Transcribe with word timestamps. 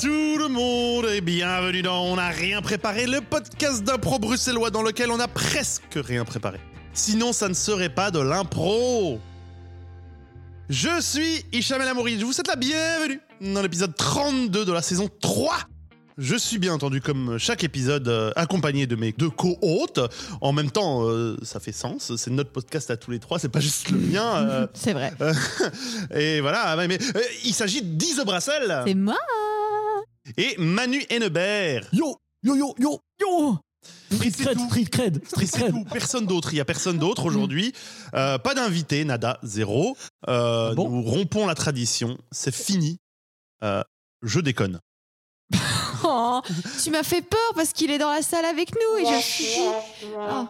tout 0.00 0.38
le 0.38 0.46
monde 0.48 1.06
et 1.06 1.20
bienvenue 1.20 1.82
dans 1.82 2.04
On 2.04 2.16
n'a 2.16 2.28
rien 2.28 2.62
préparé, 2.62 3.06
le 3.06 3.20
podcast 3.20 3.82
d'impro 3.82 4.20
bruxellois 4.20 4.70
dans 4.70 4.82
lequel 4.82 5.10
on 5.10 5.18
a 5.18 5.26
presque 5.26 5.96
rien 5.96 6.24
préparé. 6.24 6.60
Sinon, 6.92 7.32
ça 7.32 7.48
ne 7.48 7.54
serait 7.54 7.88
pas 7.88 8.12
de 8.12 8.20
l'impro. 8.20 9.18
Je 10.68 11.00
suis 11.00 11.44
Hicham 11.52 11.82
El 11.82 11.88
Amouri, 11.88 12.18
je 12.20 12.24
vous 12.24 12.32
souhaite 12.32 12.46
la 12.46 12.54
bienvenue 12.54 13.20
dans 13.40 13.60
l'épisode 13.60 13.96
32 13.96 14.64
de 14.64 14.72
la 14.72 14.82
saison 14.82 15.08
3 15.20 15.56
je 16.20 16.34
suis 16.34 16.58
bien 16.58 16.74
entendu, 16.74 17.00
comme 17.00 17.38
chaque 17.38 17.62
épisode, 17.62 18.08
euh, 18.08 18.32
accompagné 18.34 18.88
de 18.88 18.96
mes 18.96 19.12
deux 19.12 19.30
co-hôtes. 19.30 20.00
En 20.40 20.52
même 20.52 20.68
temps, 20.68 21.08
euh, 21.08 21.36
ça 21.42 21.60
fait 21.60 21.70
sens. 21.70 22.16
C'est 22.16 22.32
notre 22.32 22.50
podcast 22.50 22.90
à 22.90 22.96
tous 22.96 23.12
les 23.12 23.20
trois, 23.20 23.38
c'est 23.38 23.48
pas 23.48 23.60
juste 23.60 23.90
le 23.90 23.98
mien. 23.98 24.48
euh, 24.48 24.66
C'est 24.74 24.94
vrai. 24.94 25.12
et 26.12 26.40
voilà, 26.40 26.74
mais, 26.76 26.88
mais, 26.88 26.98
euh, 27.14 27.20
il 27.44 27.54
s'agit 27.54 27.82
d'Ise 27.82 28.20
Brassel 28.26 28.82
C'est 28.84 28.94
moi. 28.94 29.14
Et 30.36 30.54
Manu 30.58 31.04
Hennebert. 31.10 31.88
Yo, 31.92 32.16
yo, 32.42 32.54
yo, 32.56 32.74
yo, 32.78 33.00
yo 33.20 33.58
Street 34.10 34.32
cred, 34.32 34.58
street 34.58 34.90
cred, 34.90 35.16
Et 35.22 35.26
street 35.26 35.46
cred. 35.46 35.70
tout, 35.70 35.84
personne 35.84 36.26
d'autre. 36.26 36.52
Il 36.52 36.56
y 36.56 36.60
a 36.60 36.64
personne 36.64 36.98
d'autre 36.98 37.24
aujourd'hui. 37.26 37.72
Euh, 38.14 38.36
pas 38.38 38.54
d'invité, 38.54 39.04
nada, 39.04 39.38
zéro. 39.42 39.96
Euh, 40.28 40.70
Ah 40.70 40.74
bon 40.74 40.88
nous 40.90 41.02
rompons 41.02 41.46
la 41.46 41.54
tradition. 41.54 42.18
C'est 42.32 42.54
fini. 42.54 42.98
Euh, 43.62 43.82
je 44.22 44.40
déconne. 44.40 44.80
Oh, 46.04 46.40
tu 46.84 46.90
m'as 46.92 47.02
fait 47.02 47.22
peur 47.22 47.40
parce 47.56 47.72
qu'il 47.72 47.90
est 47.90 47.98
dans 47.98 48.12
la 48.12 48.22
salle 48.22 48.44
avec 48.44 48.70
nous 48.72 48.98
et 49.04 49.04
je 49.16 49.20
suis. 49.20 49.46
Oh. 50.16 50.46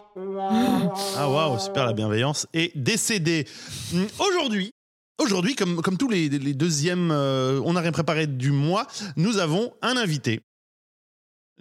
Ah 1.17 1.27
waouh, 1.27 1.57
super 1.57 1.87
la 1.87 1.93
bienveillance. 1.93 2.45
Et 2.53 2.71
décédé. 2.75 3.47
Hum, 3.91 4.07
Aujourd'hui, 4.19 4.71
aujourd'hui, 5.19 5.55
comme, 5.55 5.81
comme 5.81 5.97
tous 5.97 6.09
les, 6.09 6.29
les 6.29 6.53
deuxièmes, 6.53 7.11
euh, 7.11 7.61
on 7.65 7.73
n'a 7.73 7.81
rien 7.81 7.91
préparé 7.91 8.27
du 8.27 8.51
mois, 8.51 8.87
nous 9.15 9.37
avons 9.37 9.73
un 9.81 9.97
invité. 9.97 10.41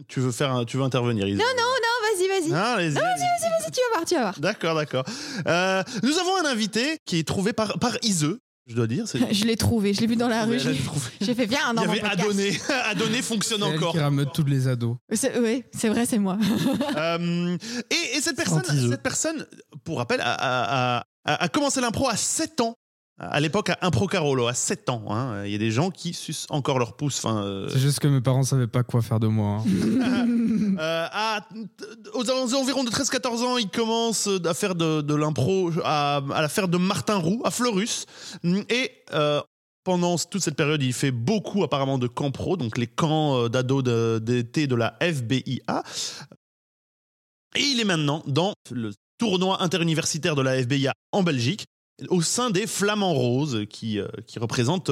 Tu 0.06 0.20
veux 0.20 0.31
faire, 0.33 0.53
un- 0.53 0.65
tu 0.65 0.77
veux 0.77 0.84
intervenir 0.84 1.27
Isa 1.27 1.39
Non, 1.42 1.50
non, 1.56 1.62
non, 1.65 2.17
vas-y, 2.17 2.28
vas-y. 2.28 2.53
Ah, 2.55 2.75
allez-y, 2.75 2.98
allez-y. 2.98 3.61
Vas-y, 3.61 3.70
tu 3.73 3.81
vas 3.81 3.97
voir, 3.97 4.05
tu 4.06 4.15
vas 4.15 4.20
voir. 4.20 4.39
D'accord, 4.41 4.75
d'accord. 4.77 5.05
Euh, 5.47 5.83
nous 6.05 6.19
avons 6.19 6.37
un 6.37 6.45
invité 6.50 6.98
qui 7.05 7.19
est 7.19 7.27
trouvé 7.27 7.53
par, 7.53 7.78
par 7.81 7.97
Iseux, 8.03 8.39
je 8.69 8.77
dois 8.77 8.87
dire. 8.87 9.06
Je 9.33 9.45
l'ai 9.45 9.56
trouvé, 9.56 9.95
je 9.95 10.00
l'ai 10.03 10.06
vu 10.06 10.15
dans 10.15 10.28
la 10.28 10.45
rue. 10.45 10.59
J'ai 10.61 10.77
trouvé. 10.77 11.06
j'ai 11.20 11.34
fait 11.34 11.47
bien 11.48 11.59
un 11.67 11.72
Il 11.75 11.83
y 11.83 11.87
an. 11.87 11.91
avait 11.91 12.03
Adonné. 12.03 12.61
Adonné 12.84 13.22
fonctionne 13.22 13.62
elle 13.67 13.77
encore. 13.77 13.93
qui 13.93 13.98
rameute 13.98 14.28
tous 14.33 14.45
les 14.45 14.69
ados. 14.69 14.97
Oui, 15.11 15.65
c'est 15.72 15.89
vrai, 15.89 16.06
c'est 16.06 16.19
moi. 16.19 16.39
Euh, 16.97 17.56
et, 17.91 18.17
et 18.17 18.20
cette 18.20 18.37
personne, 18.37 18.62
cette 18.65 19.03
personne, 19.03 19.47
pour 19.84 19.98
rappel, 19.98 20.20
a, 20.20 20.33
a- 20.33 20.98
a- 20.98 21.05
a- 21.25 21.43
a 21.45 21.48
commencé 21.48 21.81
l'impro 21.81 22.09
à 22.09 22.17
7 22.17 22.61
ans. 22.61 22.75
À 23.21 23.41
l'époque, 23.41 23.71
à 23.71 23.79
Impro 23.83 24.07
Carolo, 24.07 24.47
à 24.47 24.55
7 24.55 24.89
ans. 24.91 25.03
hein. 25.11 25.45
Il 25.45 25.51
y 25.51 25.55
a 25.57 25.59
des 25.59 25.73
gens 25.73 25.91
qui 25.91 26.15
sucent 26.15 26.47
encore 26.51 26.79
leur 26.79 26.95
pouce. 26.97 27.19
Enfin, 27.25 27.43
euh, 27.43 27.69
C'est 27.69 27.81
juste 27.81 27.99
que 27.99 28.07
mes 28.07 28.21
parents 28.21 28.45
savaient 28.45 28.69
pas 28.69 28.85
quoi 28.85 29.03
faire 29.03 29.19
de 29.19 29.27
moi. 29.27 29.63
hein. 29.65 29.65
euh, 30.79 31.07
à- 31.11 31.49
aux 32.15 32.55
environs 32.55 32.85
de 32.85 32.91
13-14 32.91 33.43
ans, 33.43 33.57
il 33.59 33.69
commence 33.71 34.29
à 34.45 34.55
faire 34.55 34.77
de, 34.77 35.01
de 35.01 35.15
l'impro, 35.17 35.71
à, 35.85 36.19
à 36.33 36.43
la 36.43 36.49
faire 36.49 36.69
de 36.69 36.79
Martin 36.79 37.17
Roux, 37.17 37.43
à 37.45 37.51
Fleurus. 37.51 38.07
Et 38.45 38.93
euh, 39.13 39.41
pendant 39.83 40.17
toute 40.17 40.43
cette 40.43 40.57
période, 40.57 40.83
il 40.83 40.93
fait 40.93 41.11
beaucoup 41.11 41.65
apparemment 41.65 41.99
de 41.99 42.07
camps 42.07 42.31
pro, 42.31 42.57
donc 42.57 42.79
les 42.79 42.87
camps 42.87 43.49
d'ados 43.49 43.83
de- 43.83 44.21
d'été 44.23 44.67
de 44.69 44.77
la 44.77 44.97
FBIA. 45.01 45.83
Et 47.57 47.63
il 47.63 47.81
est 47.81 47.85
maintenant 47.85 48.23
dans 48.27 48.53
le 48.71 48.93
tournoi 49.19 49.61
interuniversitaire 49.63 50.37
de 50.37 50.43
la 50.43 50.63
FBIA 50.63 50.93
en 51.12 51.23
Belgique, 51.25 51.65
au 52.09 52.22
sein 52.22 52.50
des 52.50 52.66
Flamands 52.66 53.14
Roses, 53.14 53.66
qui, 53.69 53.98
euh, 53.98 54.09
qui 54.26 54.38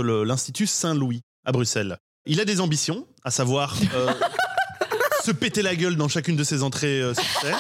l'Institut 0.03 0.67
Saint-Louis 0.67 1.23
à 1.45 1.53
Bruxelles. 1.53 1.99
Il 2.27 2.41
a 2.41 2.45
des 2.45 2.61
ambitions, 2.61 3.07
à 3.23 3.31
savoir 3.31 3.77
euh, 3.95 4.13
se 5.25 5.31
péter 5.31 5.63
la 5.63 5.77
gueule 5.77 5.97
dans 5.97 6.09
chacune 6.09 6.37
de 6.37 6.45
ses 6.45 6.63
entrées 6.63 7.01
euh, 7.01 7.15
sur 7.15 7.25
scène, 7.41 7.55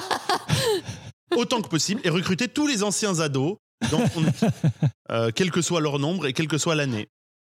autant 1.37 1.63
que 1.63 1.69
possible, 1.69 2.01
et 2.05 2.11
recruter 2.11 2.49
tous 2.49 2.67
les 2.67 2.83
anciens 2.83 3.21
ados 3.21 3.57
dans 3.91 4.09
son 4.09 4.27
équipe, 4.27 4.55
euh, 5.11 5.31
quel 5.35 5.51
que 5.51 5.63
soit 5.63 5.81
leur 5.81 5.99
nombre 5.99 6.27
et 6.27 6.33
quelle 6.33 6.49
que 6.49 6.59
soit 6.59 6.75
l'année. 6.75 7.09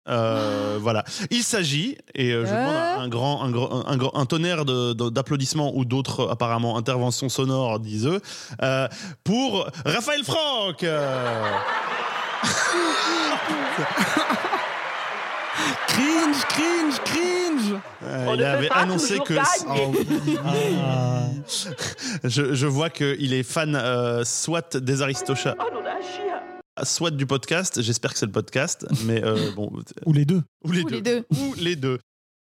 Euh, 0.08 0.78
voilà. 0.80 1.04
Il 1.30 1.42
s'agit, 1.42 1.96
et 2.14 2.32
euh, 2.32 2.44
je 2.46 2.52
Euh. 2.52 2.56
demande 2.56 2.76
un, 2.76 3.00
un 3.02 3.08
grand, 3.08 3.42
un, 3.42 3.50
grand- 3.50 3.86
un, 3.88 3.96
grand- 3.96 4.14
un 4.14 4.26
tonnerre 4.26 4.64
de- 4.64 4.92
de- 4.92 5.10
d'applaudissements 5.10 5.72
ou 5.76 5.84
d'autres 5.84 6.28
apparemment 6.30 6.76
interventions 6.78 7.28
sonores, 7.28 7.80
disent-eux, 7.80 8.20
euh, 8.62 8.88
pour 9.24 9.66
Raphaël 9.84 10.22
Franck. 10.24 10.84
Cringe, 15.88 16.44
cringe, 16.48 16.98
cringe 17.04 17.80
euh, 18.04 18.32
il 18.34 18.44
avait 18.44 18.70
annoncé 18.70 19.18
que 19.20 19.34
Ah, 20.44 21.28
je, 22.24 22.54
je 22.54 22.66
vois 22.66 22.90
qu'il 22.90 23.32
est 23.32 23.42
fan 23.42 23.74
euh, 23.74 24.22
soit 24.24 24.76
des 24.76 25.00
Aristochats, 25.02 25.54
soit 26.84 27.10
du 27.10 27.26
podcast. 27.26 27.80
J'espère 27.82 28.12
que 28.12 28.18
c'est 28.18 28.26
le 28.26 28.32
podcast, 28.32 28.86
mais 29.04 29.22
euh, 29.24 29.50
bon, 29.56 29.70
ou 30.04 30.12
les 30.12 30.24
deux. 30.24 30.42
ou 30.64 30.72
les 30.72 30.82
Ou 30.82 30.88
deux. 30.90 30.94
les 30.96 31.02
deux. 31.02 31.24
Ou 31.38 31.54
les 31.54 31.76
deux. 31.76 31.98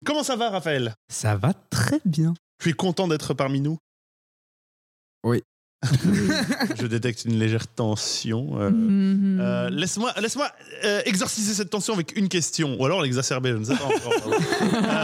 Comment 0.05 0.23
ça 0.23 0.35
va, 0.35 0.49
Raphaël? 0.49 0.93
Ça 1.11 1.35
va 1.35 1.53
très 1.53 1.99
bien. 2.05 2.33
Tu 2.59 2.69
es 2.69 2.73
content 2.73 3.07
d'être 3.07 3.33
parmi 3.33 3.61
nous? 3.61 3.77
Oui. 5.23 5.43
Je 6.79 6.85
détecte 6.85 7.25
une 7.25 7.39
légère 7.39 7.67
tension. 7.67 8.59
euh. 8.59 8.69
Mhm. 8.69 9.39
Euh, 9.41 9.69
laisse-moi 9.69 10.13
laisse-moi 10.21 10.49
euh, 10.85 11.01
exorciser 11.05 11.53
cette 11.53 11.69
tension 11.69 11.93
avec 11.93 12.15
une 12.17 12.29
question, 12.29 12.77
ou 12.79 12.85
alors 12.85 13.01
l'exacerber, 13.01 13.51
je 13.51 13.57
ne 13.57 13.63
sais 13.65 13.75
pas 13.75 13.85
encore. 13.85 14.31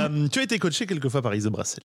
Euh, 0.07 0.27
tu 0.29 0.39
as 0.39 0.43
été 0.43 0.59
coaché 0.59 0.85
quelquefois 0.85 1.21
par 1.21 1.33
Ise 1.35 1.47
Brassel. 1.47 1.79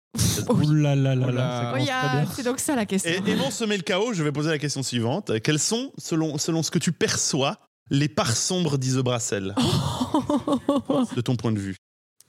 Ouh 0.48 0.72
là 0.72 0.94
là 0.96 1.14
là 1.14 1.26
Oh 1.28 1.30
là, 1.30 2.24
Oh. 2.26 2.30
C'est 2.34 2.42
donc 2.42 2.58
ça 2.58 2.74
la 2.76 2.84
question. 2.86 3.10
Et, 3.24 3.30
et 3.30 3.36
pour 3.36 3.52
semer 3.52 3.76
le 3.76 3.82
chaos, 3.82 4.12
je 4.12 4.22
vais 4.22 4.32
poser 4.32 4.50
la 4.50 4.58
question 4.58 4.82
suivante. 4.82 5.38
Quels 5.40 5.58
sont, 5.58 5.92
selon, 5.98 6.36
selon 6.38 6.62
ce 6.62 6.70
que 6.70 6.78
tu 6.78 6.92
perçois, 6.92 7.56
les 7.90 8.08
parts 8.08 8.36
sombres 8.36 8.76
d'Ise 8.78 8.96
Brassel, 8.98 9.54
de 11.16 11.20
ton 11.20 11.36
point 11.36 11.52
de 11.52 11.58
vue? 11.58 11.76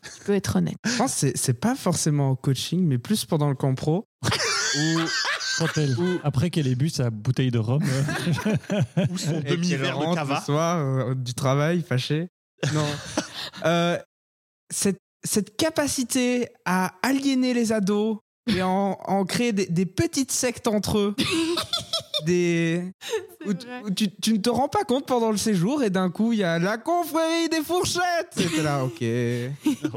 Tu 0.03 0.09
peux 0.25 0.33
être 0.33 0.55
honnête. 0.57 0.77
Je 0.85 0.97
pense 0.97 1.13
que 1.13 1.17
c'est- 1.19 1.37
c'est 1.37 1.53
pas 1.59 1.75
forcément 1.75 2.31
au 2.31 2.35
coaching, 2.35 2.85
mais 2.85 2.97
plus 2.97 3.25
pendant 3.25 3.49
le 3.49 3.55
camp 3.55 3.75
pro. 3.75 4.05
où 4.23 4.99
Quand 5.57 5.67
elle, 5.77 5.95
après 6.23 6.49
qu'elle 6.49 6.67
ait 6.67 6.75
bu 6.75 6.89
sa 6.89 7.09
bouteille 7.09 7.51
de 7.51 7.59
rhum, 7.59 7.81
euh, 7.83 9.05
Ou 9.09 9.17
son 9.17 9.39
demi-verre 9.41 9.99
de 9.99 10.15
cava 10.15 10.35
le 10.39 10.45
soir 10.45 10.77
euh, 10.79 11.13
du 11.15 11.33
travail, 11.33 11.83
fâché. 11.87 12.27
Non. 12.73 12.85
Euh, 13.65 13.97
cette, 14.71 14.99
cette 15.23 15.57
capacité 15.57 16.47
à 16.65 16.93
aliéner 17.03 17.53
les 17.53 17.71
ados 17.73 18.17
et 18.47 18.61
en, 18.61 18.97
en 19.05 19.25
créer 19.25 19.51
des, 19.51 19.65
des 19.65 19.85
petites 19.85 20.31
sectes 20.31 20.67
entre 20.67 20.97
eux. 20.99 21.15
des 22.25 22.83
où, 23.47 23.53
tu- 23.53 23.67
où 23.85 23.89
tu, 23.91 24.07
tu 24.21 24.33
ne 24.33 24.37
te 24.37 24.49
rends 24.49 24.67
pas 24.67 24.83
compte 24.83 25.07
pendant 25.07 25.31
le 25.31 25.37
séjour 25.37 25.81
et 25.83 25.89
d'un 25.89 26.11
coup 26.11 26.33
il 26.33 26.39
y 26.39 26.43
a 26.43 26.59
la 26.59 26.77
confrérie 26.77 27.49
des 27.49 27.61
fourchettes 27.63 28.29
c'était 28.37 28.61
là 28.61 28.83
ok 28.85 29.03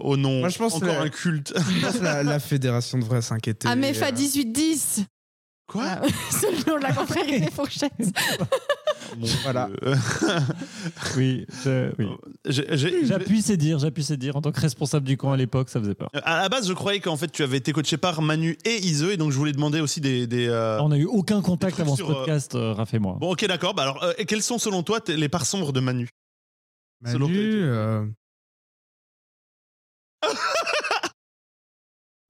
Oh 0.02 0.16
non, 0.16 0.40
Moi, 0.40 0.48
je 0.48 0.56
pense 0.58 0.74
encore 0.74 0.88
que- 0.88 1.02
un 1.02 1.08
culte. 1.10 1.52
pense 1.82 2.00
la, 2.00 2.22
la 2.22 2.40
fédération 2.40 2.98
devrait 2.98 3.20
s'inquiéter 3.20 3.68
Amefa 3.68 4.06
euh, 4.06 4.12
1810. 4.12 5.04
Quoi 5.66 5.84
Ah, 5.86 6.02
C'est 6.30 6.50
le 6.50 6.70
nom 6.70 6.78
de 6.78 6.82
la 6.82 6.92
confrérie 6.92 7.40
des 7.40 7.50
fourchettes. 7.50 7.92
Mon 9.18 9.26
Voilà. 9.42 9.68
Oui, 11.16 11.46
oui. 11.98 12.06
J'appuie 12.46 13.42
c'est 13.42 13.56
dire, 13.56 13.78
j'appuie 13.78 14.02
c'est 14.04 14.16
dire. 14.16 14.36
En 14.36 14.40
tant 14.42 14.52
que 14.52 14.60
responsable 14.60 15.06
du 15.06 15.16
camp 15.16 15.32
à 15.32 15.36
l'époque, 15.36 15.68
ça 15.70 15.80
faisait 15.80 15.94
peur. 15.94 16.10
À 16.24 16.42
la 16.42 16.48
base, 16.48 16.68
je 16.68 16.72
croyais 16.72 17.00
qu'en 17.00 17.16
fait, 17.16 17.30
tu 17.30 17.42
avais 17.42 17.56
été 17.58 17.72
coaché 17.72 17.96
par 17.96 18.20
Manu 18.22 18.58
et 18.64 18.76
Ise, 18.84 19.02
et 19.04 19.16
donc 19.16 19.30
je 19.32 19.36
voulais 19.38 19.52
demander 19.52 19.80
aussi 19.80 20.00
des. 20.00 20.26
des, 20.26 20.48
euh, 20.48 20.80
On 20.80 20.88
n'a 20.88 20.98
eu 20.98 21.04
aucun 21.04 21.40
contact 21.42 21.78
avant 21.80 21.92
ce 21.92 22.02
sur, 22.02 22.10
euh, 22.10 22.14
podcast, 22.14 22.54
euh, 22.54 22.72
Raph 22.72 22.94
et 22.94 22.98
moi. 22.98 23.16
Bon, 23.20 23.32
ok, 23.32 23.46
d'accord. 23.46 23.74
Bah 23.74 23.82
alors, 23.84 24.02
euh, 24.02 24.12
et 24.18 24.40
sont 24.40 24.58
selon 24.58 24.82
toi 24.82 25.00
les 25.08 25.28
parts 25.28 25.46
sombres 25.46 25.72
de 25.72 25.80
Manu? 25.80 26.08
Selon 27.06 27.28
Manu, 27.28 27.38
tes- 27.38 27.62
euh, 27.62 28.04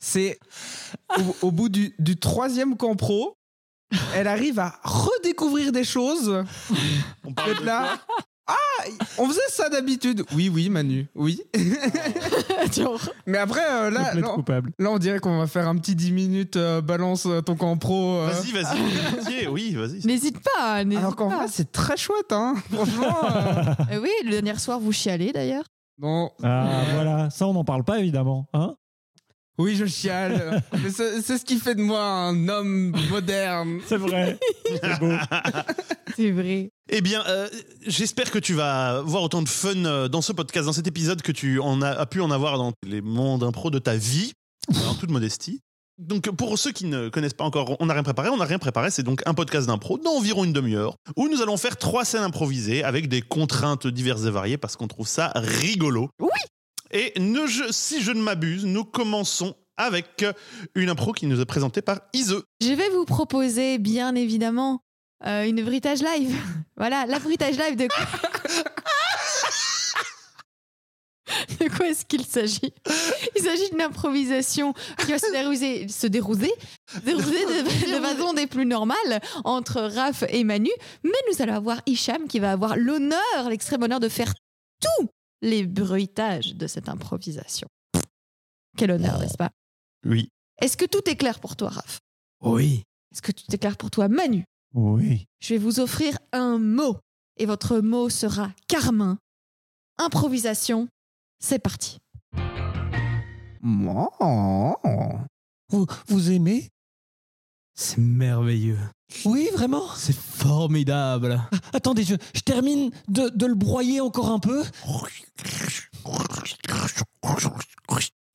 c'est 0.04 0.38
au, 1.18 1.46
au 1.46 1.50
bout 1.50 1.68
du, 1.70 1.94
du 1.98 2.16
troisième 2.16 2.76
camp 2.76 2.94
pro, 2.94 3.36
elle 4.14 4.26
arrive 4.26 4.58
à 4.58 4.78
redécouvrir 4.82 5.72
des 5.72 5.84
choses. 5.84 6.44
On 7.24 7.32
parle 7.32 7.50
Être 7.52 7.60
de 7.62 7.66
là. 7.66 7.98
Ah, 8.46 8.54
on 9.16 9.26
faisait 9.26 9.40
ça 9.48 9.70
d'habitude. 9.70 10.22
Oui, 10.34 10.50
oui, 10.50 10.68
Manu, 10.68 11.06
oui. 11.14 11.40
Mais 13.26 13.38
après, 13.38 13.64
euh, 13.70 13.90
là, 13.90 14.12
là, 14.14 14.20
coupable. 14.28 14.72
là, 14.78 14.90
on 14.90 14.98
dirait 14.98 15.18
qu'on 15.18 15.38
va 15.38 15.46
faire 15.46 15.66
un 15.68 15.76
petit 15.78 15.94
10 15.94 16.12
minutes 16.12 16.56
euh, 16.56 16.82
balance 16.82 17.24
euh, 17.24 17.40
ton 17.40 17.56
camp 17.56 17.78
pro. 17.78 18.16
euh. 18.18 18.26
Vas-y, 18.26 18.52
vas-y, 18.52 19.46
oui, 19.50 19.74
vas-y. 19.74 20.06
N'hésite 20.06 20.38
pas, 20.40 20.84
n'hésite 20.84 20.98
Alors 20.98 21.16
qu'en 21.16 21.30
pas. 21.30 21.36
vrai, 21.38 21.46
c'est 21.48 21.72
très 21.72 21.96
chouette, 21.96 22.32
hein. 22.32 22.54
Franchement. 22.72 23.16
oui, 24.02 24.10
le 24.24 24.30
dernier 24.32 24.58
soir, 24.58 24.78
vous 24.78 24.92
chialez 24.92 25.32
d'ailleurs. 25.32 25.64
Non. 25.98 26.30
Ah 26.42 26.82
voilà, 26.92 27.30
ça 27.30 27.46
on 27.46 27.54
n'en 27.54 27.64
parle 27.64 27.84
pas 27.84 27.98
évidemment. 28.00 28.46
Hein 28.52 28.74
Oui, 29.58 29.76
je 29.76 29.84
chiale. 29.86 30.62
Mais 30.82 30.90
c'est 30.90 31.22
c'est 31.22 31.38
ce 31.38 31.44
qui 31.44 31.58
fait 31.58 31.74
de 31.74 31.82
moi 31.82 32.02
un 32.02 32.48
homme 32.48 32.94
moderne. 33.10 33.80
C'est 33.86 33.96
vrai. 33.96 34.38
C'est 34.66 34.98
beau. 34.98 35.12
C'est 36.16 36.30
vrai. 36.30 36.70
Eh 36.90 37.00
bien, 37.00 37.24
euh, 37.26 37.48
j'espère 37.86 38.30
que 38.30 38.38
tu 38.38 38.54
vas 38.54 39.00
voir 39.02 39.22
autant 39.22 39.42
de 39.42 39.48
fun 39.48 39.84
euh, 39.84 40.08
dans 40.08 40.22
ce 40.22 40.32
podcast, 40.32 40.66
dans 40.66 40.72
cet 40.72 40.86
épisode, 40.86 41.22
que 41.22 41.32
tu 41.32 41.58
en 41.58 41.82
as, 41.82 41.90
as 41.90 42.06
pu 42.06 42.20
en 42.20 42.30
avoir 42.30 42.58
dans 42.58 42.72
les 42.86 43.00
mondes 43.00 43.40
d'impro 43.40 43.70
de 43.70 43.78
ta 43.78 43.96
vie, 43.96 44.32
en 44.68 44.94
toute 44.94 45.10
modestie. 45.10 45.60
Donc, 45.98 46.28
pour 46.30 46.58
ceux 46.58 46.72
qui 46.72 46.86
ne 46.86 47.08
connaissent 47.08 47.34
pas 47.34 47.44
encore, 47.44 47.76
on 47.78 47.86
n'a 47.86 47.94
rien 47.94 48.02
préparé. 48.02 48.28
On 48.28 48.36
n'a 48.36 48.44
rien 48.44 48.58
préparé. 48.58 48.90
C'est 48.90 49.04
donc 49.04 49.22
un 49.26 49.34
podcast 49.34 49.68
d'impro 49.68 49.96
d'environ 49.98 50.44
une 50.44 50.52
demi-heure 50.52 50.96
où 51.16 51.28
nous 51.28 51.40
allons 51.40 51.56
faire 51.56 51.76
trois 51.76 52.04
scènes 52.04 52.24
improvisées 52.24 52.82
avec 52.82 53.08
des 53.08 53.22
contraintes 53.22 53.86
diverses 53.86 54.24
et 54.24 54.30
variées 54.30 54.58
parce 54.58 54.76
qu'on 54.76 54.88
trouve 54.88 55.06
ça 55.06 55.30
rigolo. 55.36 56.10
Oui. 56.20 56.28
Et 56.94 57.12
ne, 57.18 57.46
je- 57.46 57.70
si 57.72 58.00
je 58.00 58.12
ne 58.12 58.22
m'abuse, 58.22 58.64
nous 58.64 58.84
commençons 58.84 59.54
avec 59.76 60.24
une 60.76 60.88
impro 60.88 61.12
qui 61.12 61.26
nous 61.26 61.40
est 61.40 61.44
présentée 61.44 61.82
par 61.82 62.00
Ise. 62.12 62.36
Je 62.62 62.72
vais 62.72 62.88
vous 62.90 63.04
proposer, 63.04 63.78
bien 63.78 64.14
évidemment, 64.14 64.80
euh, 65.26 65.44
une 65.44 65.62
bruitage 65.64 66.00
live. 66.02 66.34
voilà, 66.76 67.04
la 67.06 67.18
bruitage 67.18 67.58
live 67.58 67.74
de 67.76 67.88
quoi 67.88 68.06
De 71.58 71.68
quoi 71.74 71.88
est-ce 71.88 72.04
qu'il 72.04 72.24
s'agit? 72.24 72.72
Il 73.34 73.42
s'agit 73.42 73.70
d'une 73.70 73.80
improvisation 73.80 74.72
qui 74.98 75.10
va 75.10 75.18
se 75.18 75.32
dérouler, 75.32 75.88
se 75.88 76.06
dérouler, 76.06 76.52
dérouler 77.02 77.44
de, 77.46 77.62
de 77.96 78.00
façon 78.00 78.34
des 78.34 78.46
plus 78.46 78.66
normales 78.66 79.20
entre 79.44 79.80
Raph 79.80 80.22
et 80.28 80.44
Manu. 80.44 80.70
Mais 81.02 81.10
nous 81.32 81.42
allons 81.42 81.54
avoir 81.54 81.80
Hicham 81.86 82.28
qui 82.28 82.38
va 82.40 82.52
avoir 82.52 82.76
l'honneur, 82.76 83.48
l'extrême 83.48 83.82
honneur 83.82 84.00
de 84.00 84.08
faire 84.10 84.32
tous 84.80 85.08
les 85.42 85.66
bruitages 85.66 86.54
de 86.54 86.66
cette 86.66 86.88
improvisation. 86.88 87.68
Quel 88.76 88.90
honneur, 88.90 89.18
n'est-ce 89.18 89.36
pas? 89.36 89.50
Oui. 90.04 90.28
Est-ce 90.60 90.76
que 90.76 90.84
tout 90.84 91.08
est 91.08 91.16
clair 91.16 91.40
pour 91.40 91.56
toi, 91.56 91.70
Raph? 91.70 91.98
Oui. 92.40 92.82
Est-ce 93.12 93.22
que 93.22 93.32
tout 93.32 93.44
est 93.52 93.58
clair 93.58 93.76
pour 93.76 93.90
toi, 93.90 94.08
Manu? 94.08 94.44
Oui. 94.74 95.26
Je 95.40 95.54
vais 95.54 95.58
vous 95.58 95.80
offrir 95.80 96.18
un 96.32 96.58
mot. 96.58 96.96
Et 97.36 97.46
votre 97.46 97.80
mot 97.80 98.08
sera 98.08 98.52
Carmin. 98.68 99.18
Improvisation. 99.98 100.88
C'est 101.40 101.58
parti. 101.58 101.98
Vous, 103.62 105.86
vous 106.06 106.30
aimez? 106.30 106.68
C'est 107.74 107.98
merveilleux. 107.98 108.78
Oui, 109.24 109.48
vraiment? 109.52 109.88
C'est 109.96 110.16
formidable. 110.16 111.40
Attendez, 111.72 112.04
je, 112.04 112.14
je 112.34 112.40
termine 112.40 112.90
de, 113.08 113.28
de 113.28 113.46
le 113.46 113.54
broyer 113.54 114.00
encore 114.00 114.30
un 114.30 114.38
peu. 114.38 114.64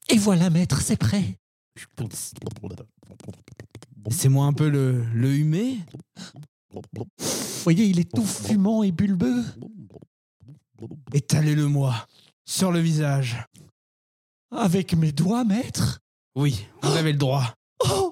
Et 0.09 0.17
voilà, 0.17 0.49
maître, 0.49 0.81
c'est 0.81 0.97
prêt. 0.97 1.37
C'est 4.09 4.29
moi 4.29 4.45
un 4.45 4.53
peu 4.53 4.69
le, 4.69 5.03
le 5.13 5.33
humé. 5.33 5.79
Vous 6.71 7.05
voyez, 7.63 7.85
il 7.85 7.99
est 7.99 8.11
tout 8.11 8.25
fumant 8.25 8.83
et 8.83 8.91
bulbeux. 8.91 9.43
Étalez-le-moi 11.13 12.07
sur 12.45 12.71
le 12.71 12.79
visage. 12.79 13.45
Avec 14.51 14.93
mes 14.93 15.11
doigts, 15.11 15.43
maître? 15.43 15.99
Oui, 16.35 16.65
vous 16.81 16.91
avez 16.91 17.11
le 17.11 17.17
droit. 17.17 17.53
Oh 17.79 18.08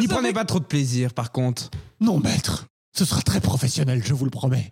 N'y 0.00 0.08
prenez 0.08 0.32
pas 0.32 0.44
trop 0.44 0.58
de 0.58 0.64
plaisir, 0.64 1.12
par 1.12 1.32
contre. 1.32 1.70
Non, 2.00 2.18
maître. 2.18 2.66
Ce 2.96 3.04
sera 3.04 3.22
très 3.22 3.40
professionnel, 3.40 4.02
je 4.04 4.14
vous 4.14 4.24
le 4.24 4.30
promets. 4.30 4.70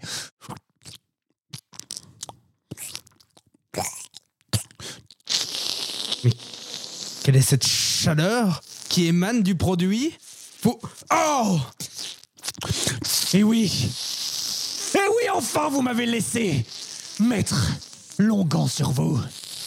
Quelle 7.23 7.37
est 7.37 7.43
cette 7.43 7.67
chaleur 7.67 8.63
qui 8.89 9.07
émane 9.07 9.43
du 9.43 9.55
produit? 9.55 10.15
Vous... 10.63 10.79
Oh 11.13 11.61
Et 13.35 13.43
oui 13.43 13.91
Et 14.95 14.99
oui, 14.99 15.29
enfin, 15.35 15.69
vous 15.69 15.83
m'avez 15.83 16.07
laissé 16.07 16.65
Maître, 17.21 17.71
long 18.19 18.45
gant 18.45 18.67
sur 18.67 18.91
vous. 18.91 19.21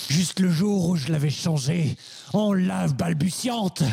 Juste 0.09 0.39
le 0.39 0.51
jour 0.51 0.89
où 0.89 0.95
je 0.95 1.11
l'avais 1.11 1.29
changé 1.29 1.95
en 2.33 2.53
lave 2.53 2.95
balbutiante. 2.95 3.83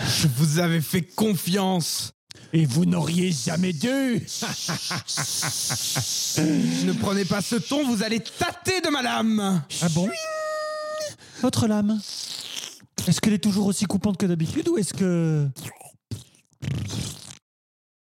Je 0.00 0.26
vous 0.28 0.58
avais 0.58 0.80
fait 0.80 1.02
confiance. 1.02 2.12
Et 2.52 2.66
vous 2.66 2.84
n'auriez 2.84 3.30
jamais 3.30 3.72
dû 3.72 3.86
Ne 6.36 6.92
prenez 6.98 7.24
pas 7.24 7.40
ce 7.42 7.54
ton, 7.56 7.86
vous 7.86 8.02
allez 8.02 8.18
tâter 8.20 8.80
de 8.80 8.88
ma 8.88 9.02
lame. 9.02 9.62
Ah 9.82 9.88
bon 9.90 10.08
Votre 11.42 11.68
lame 11.68 12.00
Est-ce 13.06 13.20
qu'elle 13.20 13.34
est 13.34 13.38
toujours 13.38 13.66
aussi 13.66 13.84
coupante 13.84 14.16
que 14.16 14.26
d'habitude 14.26 14.68
ou 14.68 14.78
est-ce 14.78 14.94
que... 14.94 15.48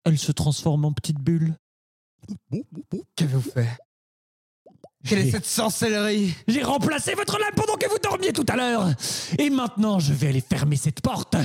Elle 0.05 0.17
se 0.17 0.31
transforme 0.31 0.85
en 0.85 0.93
petite 0.93 1.19
bulle? 1.19 1.55
Qu'avez-vous 3.15 3.51
fait? 3.51 3.69
Quelle 5.07 5.19
est 5.19 5.31
cette 5.31 5.45
sorcellerie? 5.45 6.33
J'ai 6.47 6.63
remplacé 6.63 7.13
votre 7.13 7.37
lame 7.37 7.53
pendant 7.55 7.75
que 7.75 7.89
vous 7.89 7.99
dormiez 7.99 8.31
tout 8.31 8.45
à 8.47 8.55
l'heure. 8.55 8.89
Et 9.37 9.49
maintenant, 9.49 9.99
je 9.99 10.13
vais 10.13 10.27
aller 10.29 10.41
fermer 10.41 10.77
cette 10.77 11.01
porte. 11.01 11.35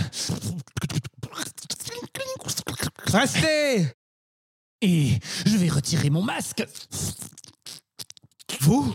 Restez! 3.06 3.88
Et 4.80 5.18
je 5.44 5.56
vais 5.56 5.68
retirer 5.68 6.08
mon 6.08 6.22
masque. 6.22 6.64
Vous? 8.60 8.94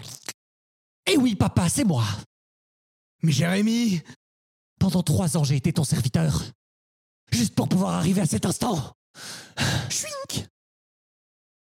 Et 1.06 1.18
oui, 1.18 1.36
papa, 1.36 1.68
c'est 1.68 1.83
moi. 1.83 2.06
Mais 3.21 3.31
Jérémy! 3.31 4.01
Pendant 4.80 5.04
trois 5.04 5.38
ans, 5.38 5.44
j'ai 5.44 5.56
été 5.56 5.74
ton 5.74 5.83
serviteur. 5.83 6.44
Juste 7.31 7.56
pour 7.56 7.68
pouvoir 7.68 7.95
arriver 7.95 8.21
à 8.21 8.25
cet 8.25 8.45
instant. 8.45 8.94
Chouink 9.89 10.45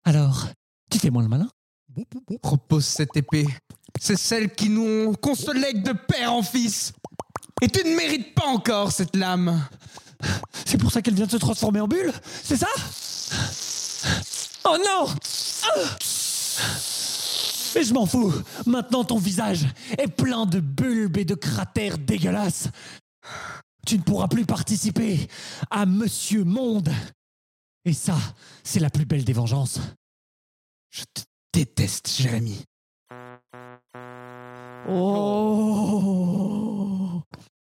Alors, 0.03 0.47
tu 0.89 0.99
fais 0.99 1.09
moins 1.09 1.23
le 1.23 1.29
malin? 1.29 1.49
Propose 2.41 2.85
cette 2.85 3.15
épée. 3.17 3.47
C'est 3.99 4.17
celle 4.17 4.53
qui 4.53 4.69
nous 4.69 5.13
qu'on 5.13 5.35
se 5.35 5.51
lègue 5.51 5.83
de 5.83 5.93
père 5.93 6.33
en 6.33 6.43
fils. 6.43 6.93
Et 7.61 7.67
tu 7.67 7.83
ne 7.83 7.95
mérites 7.95 8.35
pas 8.35 8.45
encore 8.45 8.91
cette 8.91 9.15
lame. 9.15 9.67
C'est 10.65 10.77
pour 10.77 10.91
ça 10.91 11.01
qu'elle 11.01 11.15
vient 11.15 11.25
de 11.25 11.31
se 11.31 11.37
transformer 11.37 11.79
en 11.79 11.87
bulle 11.87 12.11
C'est 12.43 12.57
ça? 12.57 12.67
Oh 14.65 14.77
non 14.77 15.07
Ah 15.63 15.97
Mais 17.75 17.83
je 17.83 17.93
m'en 17.93 18.05
fous 18.05 18.33
Maintenant, 18.65 19.03
ton 19.03 19.17
visage 19.17 19.65
est 19.97 20.07
plein 20.07 20.45
de 20.45 20.59
bulbes 20.59 21.17
et 21.17 21.25
de 21.25 21.35
cratères 21.35 21.97
dégueulasses. 21.97 22.69
Tu 23.85 23.97
ne 23.97 24.03
pourras 24.03 24.27
plus 24.27 24.45
participer 24.45 25.27
à 25.71 25.85
Monsieur 25.85 26.43
Monde. 26.43 26.91
Et 27.85 27.93
ça, 27.93 28.17
c'est 28.63 28.81
la 28.81 28.89
plus 28.89 29.05
belle 29.05 29.23
des 29.23 29.33
vengeances. 29.33 29.79
Je 30.89 31.03
te 31.13 31.21
déteste, 31.53 32.09
Jérémy. 32.09 32.63
Oh 35.57 37.21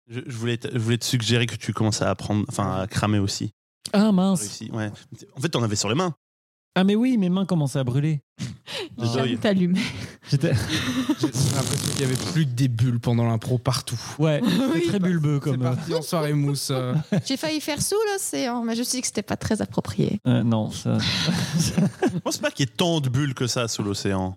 Je, 0.08 0.20
je 0.26 0.36
voulais 0.36 0.56
te, 0.58 0.68
je 0.72 0.78
voulais 0.78 0.98
te 0.98 1.04
suggérer 1.04 1.46
que 1.46 1.56
tu 1.56 1.72
commences 1.72 2.02
à 2.02 2.10
apprendre, 2.10 2.44
enfin 2.48 2.80
à 2.80 2.86
cramer 2.86 3.18
aussi. 3.18 3.52
Ah 3.92 4.12
mince 4.12 4.40
Réussi, 4.40 4.70
ouais. 4.72 4.90
En 5.36 5.40
fait, 5.40 5.48
t'en 5.48 5.62
avais 5.62 5.76
sur 5.76 5.88
les 5.88 5.94
mains. 5.94 6.14
Ah 6.76 6.84
mais 6.84 6.94
oui, 6.94 7.18
mes 7.18 7.28
mains 7.28 7.46
commençaient 7.46 7.80
à 7.80 7.84
brûler. 7.84 8.20
T'allume. 9.40 9.76
J'étais... 10.30 10.52
J'ai 10.54 11.26
l'impression 11.54 11.90
qu'il 11.92 12.00
y 12.00 12.04
avait 12.04 12.32
plus 12.32 12.44
que 12.44 12.50
des 12.50 12.68
bulles 12.68 13.00
pendant 13.00 13.26
l'impro 13.26 13.58
partout. 13.58 13.98
Ouais, 14.18 14.40
c'est 14.74 14.86
très 14.88 14.98
bulbeux 15.00 15.40
C'est 15.42 15.50
comme... 15.50 15.62
euh, 15.62 15.74
parti 15.74 15.94
en 15.94 16.02
soirée 16.02 16.32
mousse. 16.32 16.68
euh. 16.70 16.94
J'ai 17.26 17.36
failli 17.36 17.60
faire 17.60 17.82
sous 17.82 17.96
l'océan, 18.12 18.62
mais 18.62 18.74
je 18.74 18.80
me 18.80 18.84
suis 18.84 18.96
dit 18.98 19.00
que 19.00 19.06
c'était 19.08 19.22
pas 19.22 19.36
très 19.36 19.60
approprié. 19.62 20.20
euh, 20.28 20.42
non, 20.44 20.70
ça... 20.70 20.98
Je 20.98 22.18
pense 22.20 22.38
pas 22.38 22.50
qu'il 22.50 22.66
y 22.66 22.68
ait 22.70 22.74
tant 22.76 23.00
de 23.00 23.08
bulles 23.08 23.34
que 23.34 23.46
ça 23.46 23.66
sous 23.66 23.82
l'océan. 23.82 24.36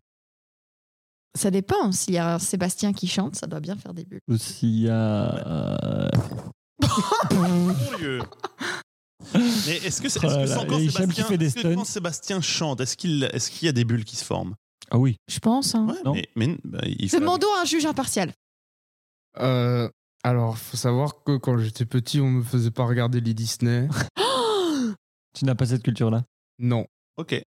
Ça 1.38 1.52
dépend. 1.52 1.92
S'il 1.92 2.13
y 2.16 2.20
a 2.20 2.40
Sébastien 2.40 2.94
qui 2.94 3.08
chante, 3.08 3.36
ça 3.36 3.48
doit 3.48 3.60
bien 3.60 3.75
faire 3.75 3.94
des 3.94 4.06
bulles. 4.06 4.22
S'il 4.40 4.80
y 4.82 4.90
a... 4.90 5.48
euh, 5.48 6.10
Mon 7.36 7.74
Dieu. 7.98 8.20
Mais 9.36 9.77
est-ce 9.77 10.01
que 10.01 10.08
que 10.08 10.60
encore 10.60 10.80
Sébastien 10.80 11.25
fait 11.25 11.38
des 11.38 11.75
quand 11.75 11.86
Sébastien 11.86 12.42
chante, 12.42 12.82
est-ce 12.82 12.98
qu'il 12.98 13.24
est-ce 13.34 13.50
qu'il 13.51 13.65
y 13.65 13.70
a 13.70 13.72
des 13.72 13.86
bulles 13.86 14.06
qui 14.06 14.15
se 14.15 14.24
forment? 14.25 14.56
Ah 14.92 14.98
oui. 14.98 15.18
Je 15.27 15.39
pense. 15.39 15.75
Hein. 15.75 15.88
Ouais, 15.88 16.03
Non. 16.06 16.13
mais, 16.13 16.27
mais, 16.36 16.58
bah, 16.63 16.82
il 16.86 17.10
faut- 17.10 17.20
Demandons 17.20 17.48
à 17.58 17.62
un 17.62 17.65
juge 17.65 17.86
impartial. 17.86 18.32
Euh, 19.39 19.89
alors, 20.24 20.58
faut 20.58 20.77
savoir 20.77 21.24
que 21.24 21.38
quand 21.38 21.58
j'étais 21.58 21.86
petit, 21.86 22.20
on 22.22 22.30
me 22.30 22.44
faisait 22.44 22.72
pas 22.72 22.86
regarder 22.86 23.22
les 23.22 23.34
Disney. 23.34 23.88
Tu 25.36 25.46
n'as 25.46 25.56
pas 25.56 25.65
cette 25.65 25.82
culture-là? 25.84 26.24
Non. 26.60 26.86
Ok. 27.18 27.42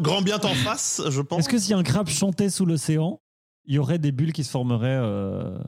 Grand 0.00 0.22
bien 0.22 0.38
t'en 0.38 0.54
face, 0.54 1.02
je 1.10 1.20
pense. 1.20 1.40
Est-ce 1.40 1.48
que 1.48 1.58
si 1.58 1.74
un 1.74 1.82
crabe 1.82 2.08
chantait 2.08 2.48
sous 2.48 2.64
l'océan, 2.64 3.20
il 3.66 3.74
y 3.74 3.78
aurait 3.78 3.98
des 3.98 4.12
bulles 4.12 4.32
qui 4.32 4.44
se 4.44 4.50
formeraient 4.50 4.98
euh, 4.98 5.58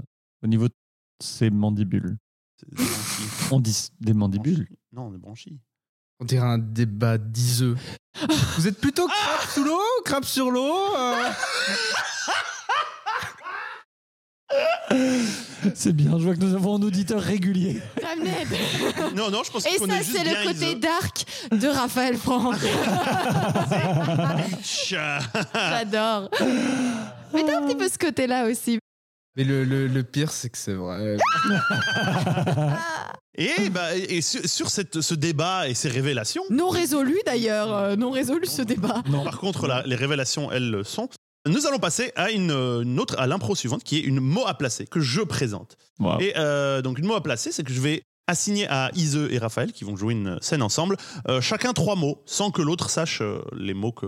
au 0.42 0.46
niveau 0.46 0.68
de 0.68 0.74
ses 1.22 1.50
mandibules? 1.50 2.16
On 3.50 3.60
dit 3.60 3.88
des 4.00 4.12
mandibules. 4.12 4.68
Non, 4.92 5.10
des 5.10 5.18
branchies. 5.18 5.58
On 6.20 6.24
dirait 6.24 6.46
un 6.46 6.58
débat 6.58 7.18
d'iseux. 7.18 7.76
Vous 8.56 8.68
êtes 8.68 8.80
plutôt 8.80 9.06
crabe 9.06 9.48
sous 9.50 9.64
l'eau, 9.64 9.80
crabe 10.04 10.24
sur 10.24 10.50
l'eau 10.50 10.74
euh 10.96 11.30
C'est 15.74 15.92
bien, 15.92 16.18
je 16.18 16.24
vois 16.24 16.34
que 16.34 16.40
nous 16.40 16.54
avons 16.54 16.76
un 16.76 16.82
auditeur 16.82 17.20
régulier. 17.20 17.80
Non, 19.14 19.30
non, 19.30 19.42
je 19.44 19.50
pense 19.50 19.66
Et 19.66 19.70
qu'il 19.70 19.78
ça, 19.78 19.86
connaît 19.86 19.98
juste 20.02 20.16
c'est 20.16 20.22
bien 20.22 20.44
le 20.44 20.52
côté 20.52 20.74
dark 20.76 21.24
de 21.50 21.68
Raphaël 21.68 22.16
Franck. 22.16 22.56
J'adore. 25.54 26.30
Mais 27.32 27.44
t'as 27.44 27.58
un 27.58 27.66
petit 27.66 27.76
peu 27.76 27.88
ce 27.88 27.98
côté-là 27.98 28.46
aussi. 28.46 28.78
Mais 29.36 29.44
le, 29.44 29.64
le, 29.64 29.86
le 29.88 30.02
pire, 30.04 30.30
c'est 30.30 30.48
que 30.50 30.58
c'est 30.58 30.74
vrai. 30.74 31.16
Et, 33.36 33.68
bah, 33.68 33.96
et 33.96 34.20
sur, 34.22 34.48
sur 34.48 34.70
cette, 34.70 35.00
ce 35.00 35.12
débat 35.12 35.68
et 35.68 35.74
ces 35.74 35.88
révélations, 35.88 36.44
Non 36.50 36.68
résolu 36.68 37.18
d'ailleurs, 37.26 37.74
euh, 37.74 37.96
non 37.96 38.12
résolu 38.12 38.46
ce 38.46 38.62
débat. 38.62 39.02
Non. 39.10 39.24
par 39.24 39.38
contre, 39.40 39.66
la- 39.66 39.82
les 39.86 39.96
révélations, 39.96 40.52
elles 40.52 40.70
le 40.70 40.84
sont. 40.84 41.08
Nous 41.48 41.66
allons 41.66 41.80
passer 41.80 42.12
à 42.14 42.30
une, 42.30 42.52
une 42.52 43.00
autre, 43.00 43.16
à 43.18 43.26
l'impro 43.26 43.56
suivante, 43.56 43.82
qui 43.82 43.96
est 43.98 44.02
une 44.02 44.20
mot 44.20 44.46
à 44.46 44.54
placer 44.56 44.86
que 44.86 45.00
je 45.00 45.20
présente. 45.20 45.76
Wow. 45.98 46.20
Et 46.20 46.32
euh, 46.36 46.80
donc, 46.80 47.00
une 47.00 47.06
mot 47.06 47.16
à 47.16 47.22
placer, 47.24 47.50
c'est 47.50 47.64
que 47.64 47.72
je 47.72 47.80
vais 47.80 48.02
assigner 48.26 48.66
à 48.68 48.90
Ise 48.94 49.18
et 49.30 49.38
Raphaël, 49.38 49.72
qui 49.72 49.84
vont 49.84 49.96
jouer 49.96 50.14
une 50.14 50.38
scène 50.40 50.62
ensemble, 50.62 50.96
euh, 51.28 51.40
chacun 51.40 51.72
trois 51.72 51.94
mots, 51.96 52.22
sans 52.24 52.50
que 52.50 52.62
l'autre 52.62 52.88
sache 52.90 53.20
euh, 53.20 53.40
les 53.56 53.74
mots 53.74 53.92
que, 53.92 54.06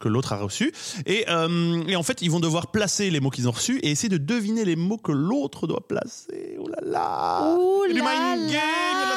que 0.00 0.08
l'autre 0.08 0.32
a 0.32 0.38
reçus. 0.38 0.72
Et, 1.06 1.24
euh, 1.28 1.82
et 1.88 1.96
en 1.96 2.02
fait, 2.02 2.22
ils 2.22 2.30
vont 2.30 2.40
devoir 2.40 2.70
placer 2.70 3.10
les 3.10 3.20
mots 3.20 3.30
qu'ils 3.30 3.48
ont 3.48 3.52
reçus 3.52 3.78
et 3.82 3.90
essayer 3.90 4.08
de 4.08 4.16
deviner 4.18 4.64
les 4.64 4.76
mots 4.76 4.98
que 4.98 5.12
l'autre 5.12 5.66
doit 5.66 5.86
placer. 5.88 6.56
Oh 6.60 6.68
là 6.68 6.78
là 6.84 7.56
Ouh 7.58 7.84
Il 7.88 7.96
y 7.96 7.98
a 7.98 8.00
du 8.00 8.06
là 8.06 8.36
mind 8.36 8.50
game, 8.50 8.60
a 8.60 8.94
de 8.94 9.00
la 9.02 9.08
là. 9.10 9.16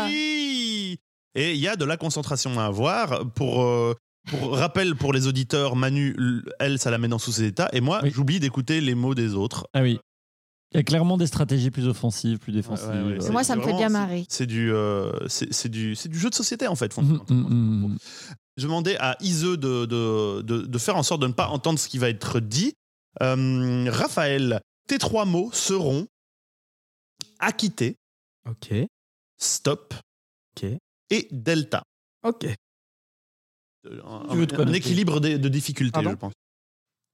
stratégie 0.00 0.98
Et 1.34 1.52
il 1.54 1.60
y 1.60 1.68
a 1.68 1.76
de 1.76 1.84
la 1.84 1.96
concentration 1.96 2.58
à 2.58 2.64
avoir. 2.64 3.28
Pour, 3.30 3.62
euh, 3.62 3.94
pour 4.28 4.56
rappel 4.56 4.94
pour 4.96 5.12
les 5.12 5.26
auditeurs, 5.26 5.76
Manu, 5.76 6.16
elle, 6.58 6.78
ça 6.78 6.90
la 6.90 6.98
met 6.98 7.08
dans 7.08 7.18
sous 7.18 7.32
ses 7.32 7.44
états. 7.44 7.68
Et 7.72 7.80
moi, 7.80 8.00
Oui. 8.02 8.10
j'oublie 8.14 8.40
d'écouter 8.40 8.80
les 8.80 8.94
mots 8.94 9.14
des 9.14 9.34
autres. 9.34 9.66
Ah 9.72 9.82
oui. 9.82 9.98
Il 10.74 10.78
y 10.78 10.80
a 10.80 10.82
clairement 10.82 11.16
des 11.18 11.26
stratégies 11.26 11.70
plus 11.70 11.86
offensives, 11.86 12.38
plus 12.38 12.52
défensives. 12.52 12.88
Ouais, 12.88 13.02
ouais, 13.02 13.18
ouais. 13.18 13.24
Euh, 13.26 13.32
Moi, 13.32 13.44
ça 13.44 13.56
me 13.56 13.62
fait 13.62 13.74
bien 13.74 13.88
marrer. 13.90 14.24
C'est 14.28 14.46
du, 14.46 14.72
euh, 14.72 15.12
c'est 15.28 15.68
du, 15.68 15.94
c'est 15.94 16.08
du 16.08 16.18
jeu 16.18 16.30
de 16.30 16.34
société 16.34 16.66
en 16.66 16.76
fait. 16.76 16.92
fondamentalement. 16.92 17.46
hum, 17.46 17.84
hum. 17.84 17.98
Je 18.56 18.64
demandais 18.64 18.96
à 18.98 19.16
Ise 19.20 19.42
de, 19.42 19.56
de, 19.56 20.42
de, 20.42 20.62
de 20.62 20.78
faire 20.78 20.96
en 20.96 21.02
sorte 21.02 21.22
de 21.22 21.26
ne 21.26 21.32
pas 21.32 21.48
entendre 21.48 21.78
ce 21.78 21.88
qui 21.88 21.98
va 21.98 22.08
être 22.10 22.40
dit. 22.40 22.74
Euh, 23.22 23.86
Raphaël, 23.90 24.60
tes 24.88 24.98
trois 24.98 25.24
mots 25.24 25.50
seront 25.52 26.06
acquitté, 27.38 27.96
Ok. 28.48 28.72
stop 29.38 29.94
Ok. 30.56 30.70
et 31.10 31.28
delta. 31.30 31.82
Ok. 32.24 32.46
Un, 33.84 34.30
un 34.30 34.34
noter 34.36 34.76
équilibre 34.76 35.18
de, 35.20 35.36
de 35.36 35.48
difficulté, 35.48 35.92
Pardon 35.92 36.10
je 36.10 36.16
pense. 36.16 36.32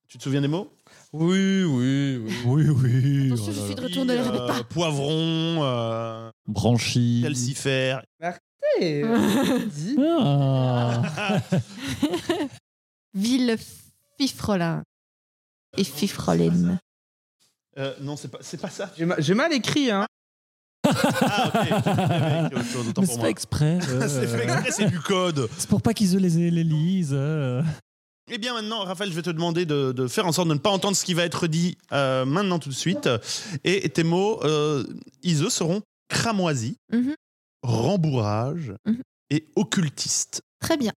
Tu 0.09 0.19
te 0.19 0.23
souviens 0.23 0.41
des 0.43 0.49
mots? 0.49 0.73
Oui, 1.12 1.62
oui, 1.65 2.21
oui. 2.23 2.35
Oui, 2.45 2.69
oui. 2.69 3.33
Attention, 3.33 3.53
je 3.53 3.61
suis 3.67 3.75
de 3.75 3.81
retour, 3.81 4.05
ne 4.05 4.12
les 4.12 4.21
répète 4.21 4.47
pas. 4.47 4.59
Euh, 4.59 4.62
Poivron, 4.65 5.62
euh, 5.65 6.31
Branchi. 6.47 7.21
calcifère. 7.25 8.03
Eh, 8.81 9.03
dis. 9.75 9.97
Ah. 10.21 11.03
Ville 13.15 13.57
Fifrelin. 14.19 14.83
Et 15.77 15.85
Fifrelin. 15.85 16.79
Euh, 17.79 17.95
non, 18.00 18.17
c'est 18.17 18.29
pas, 18.29 18.38
c'est 18.43 18.61
pas 18.61 18.69
ça. 18.71 18.93
J'ai 18.97 19.05
ma- 19.05 19.19
j'ai 19.21 19.35
mal 19.35 19.53
écrit, 19.53 19.91
hein. 19.91 20.07
Ah, 20.85 21.49
ok. 21.49 21.55
Avec 21.87 22.53
autre 22.59 22.65
chose, 22.67 22.88
autant 22.88 23.00
Mais 23.00 23.07
pour 23.07 23.17
c'est 23.17 23.21
fait 23.23 23.31
exprès. 23.31 23.79
euh, 23.88 24.09
C'est 24.09 24.27
fait 24.27 24.45
exprès, 24.45 24.71
c'est 24.73 24.87
du 24.91 25.00
code. 25.00 25.49
C'est 25.57 25.69
pour 25.69 25.81
pas 25.81 25.95
qu'ils 25.95 26.17
les, 26.19 26.50
les 26.50 26.65
lisent. 26.65 27.17
Euh. 28.28 28.35
Eh 28.35 28.38
bien 28.38 28.54
maintenant, 28.54 28.85
Raphaël, 28.85 29.11
je 29.11 29.16
vais 29.16 29.23
te 29.23 29.30
demander 29.30 29.66
de, 29.66 29.92
de 29.92 30.06
faire 30.08 30.26
en 30.26 30.32
sorte 30.32 30.49
de 30.49 30.54
ne 30.54 30.58
pas 30.58 30.70
entendre 30.70 30.97
ce 30.97 31.04
qui 31.04 31.14
va 31.14 31.25
être 31.25 31.47
dit 31.47 31.76
euh, 31.92 32.25
maintenant 32.25 32.58
tout 32.58 32.68
de 32.68 32.75
suite. 32.75 33.08
Et 33.64 33.88
tes 33.88 34.04
mots, 34.04 34.40
euh, 34.44 34.85
Ise, 35.23 35.49
seront 35.49 35.82
cramoisi, 36.08 36.76
Mhm. 36.92 37.14
rembourrage 37.62 38.73
Mhm. 38.87 39.02
et 39.30 39.47
occultiste. 39.56 40.42
Très 40.61 40.76
bien. 40.76 40.92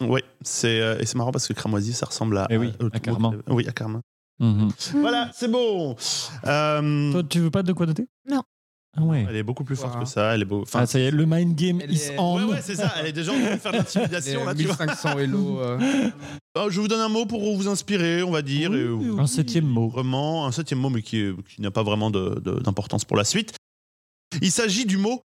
Ouais, 0.00 0.24
c'est 0.42 0.80
euh, 0.80 0.98
et 0.98 1.04
c'est 1.06 1.16
marrant 1.16 1.32
parce 1.32 1.46
que 1.46 1.52
cramoisi, 1.52 1.92
ça 1.92 2.06
ressemble 2.06 2.38
à. 2.38 2.46
Eh 2.50 2.56
oui, 2.56 2.72
au- 2.80 2.86
à 2.92 3.00
Carmin. 3.00 3.32
Oui, 3.48 3.68
à 3.68 3.72
Carmin. 3.72 4.00
Voilà, 4.94 5.30
c'est 5.34 5.48
bon. 5.48 5.94
Euh, 6.46 7.12
Toi, 7.12 7.22
tu 7.28 7.40
veux 7.40 7.50
pas 7.50 7.62
de 7.62 7.74
quoi 7.74 7.84
noter? 7.84 8.06
Non. 8.26 8.42
Ah 8.96 9.02
ouais. 9.02 9.24
elle 9.28 9.36
est 9.36 9.42
beaucoup 9.44 9.62
plus 9.62 9.76
forte 9.76 9.94
Wow. 9.94 10.00
que 10.02 10.08
ça. 10.08 10.34
Elle 10.34 10.42
est 10.42 10.44
beau. 10.44 10.62
Enfin, 10.62 10.80
Ah, 10.82 10.86
ça 10.86 10.98
y 10.98 11.02
est, 11.02 11.10
le 11.12 11.24
mind 11.24 11.54
game 11.54 11.80
Elle 11.80 11.92
is 11.92 12.06
est- 12.10 12.18
on. 12.18 12.36
ouais, 12.38 12.54
ouais, 12.54 12.60
c'est 12.62 12.74
ça. 12.74 12.92
Elle 12.98 13.06
est 13.06 13.12
déjà 13.12 13.32
en 13.32 13.38
train 13.40 13.54
de 13.54 13.60
faire 13.60 13.72
de 13.72 13.76
l'intimidation 13.78 14.44
là. 14.44 14.52
Les 14.52 14.64
Tu 14.64 14.68
vois. 14.68 14.76
1500 14.86 15.18
Hello. 15.18 15.60
euh. 15.60 16.10
Je 16.70 16.80
vous 16.80 16.88
donne 16.88 17.00
un 17.00 17.08
mot 17.08 17.24
pour 17.24 17.56
vous 17.56 17.68
inspirer, 17.68 18.22
on 18.24 18.30
va 18.32 18.42
dire. 18.42 18.74
et, 18.74 18.86
Un 19.18 19.26
septième 19.28 19.66
mot. 19.66 19.88
Vraiment, 19.88 20.44
un 20.46 20.52
septième 20.52 20.80
mot, 20.80 20.90
mais 20.90 21.02
qui, 21.02 21.32
n'a 21.58 21.70
pas 21.70 21.84
vraiment 21.84 22.10
d'importance 22.10 23.04
pour 23.04 23.16
la 23.16 23.24
suite. 23.24 23.54
Il 24.42 24.50
s'agit 24.50 24.86
du 24.86 24.96
mot 24.96 25.22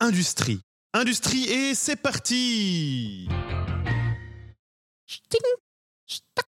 industrie. 0.00 0.60
Industrie, 0.92 1.44
et 1.44 1.74
c'est 1.74 1.96
parti 1.96 3.28
Sting, 5.06 5.40
stac, 6.06 6.46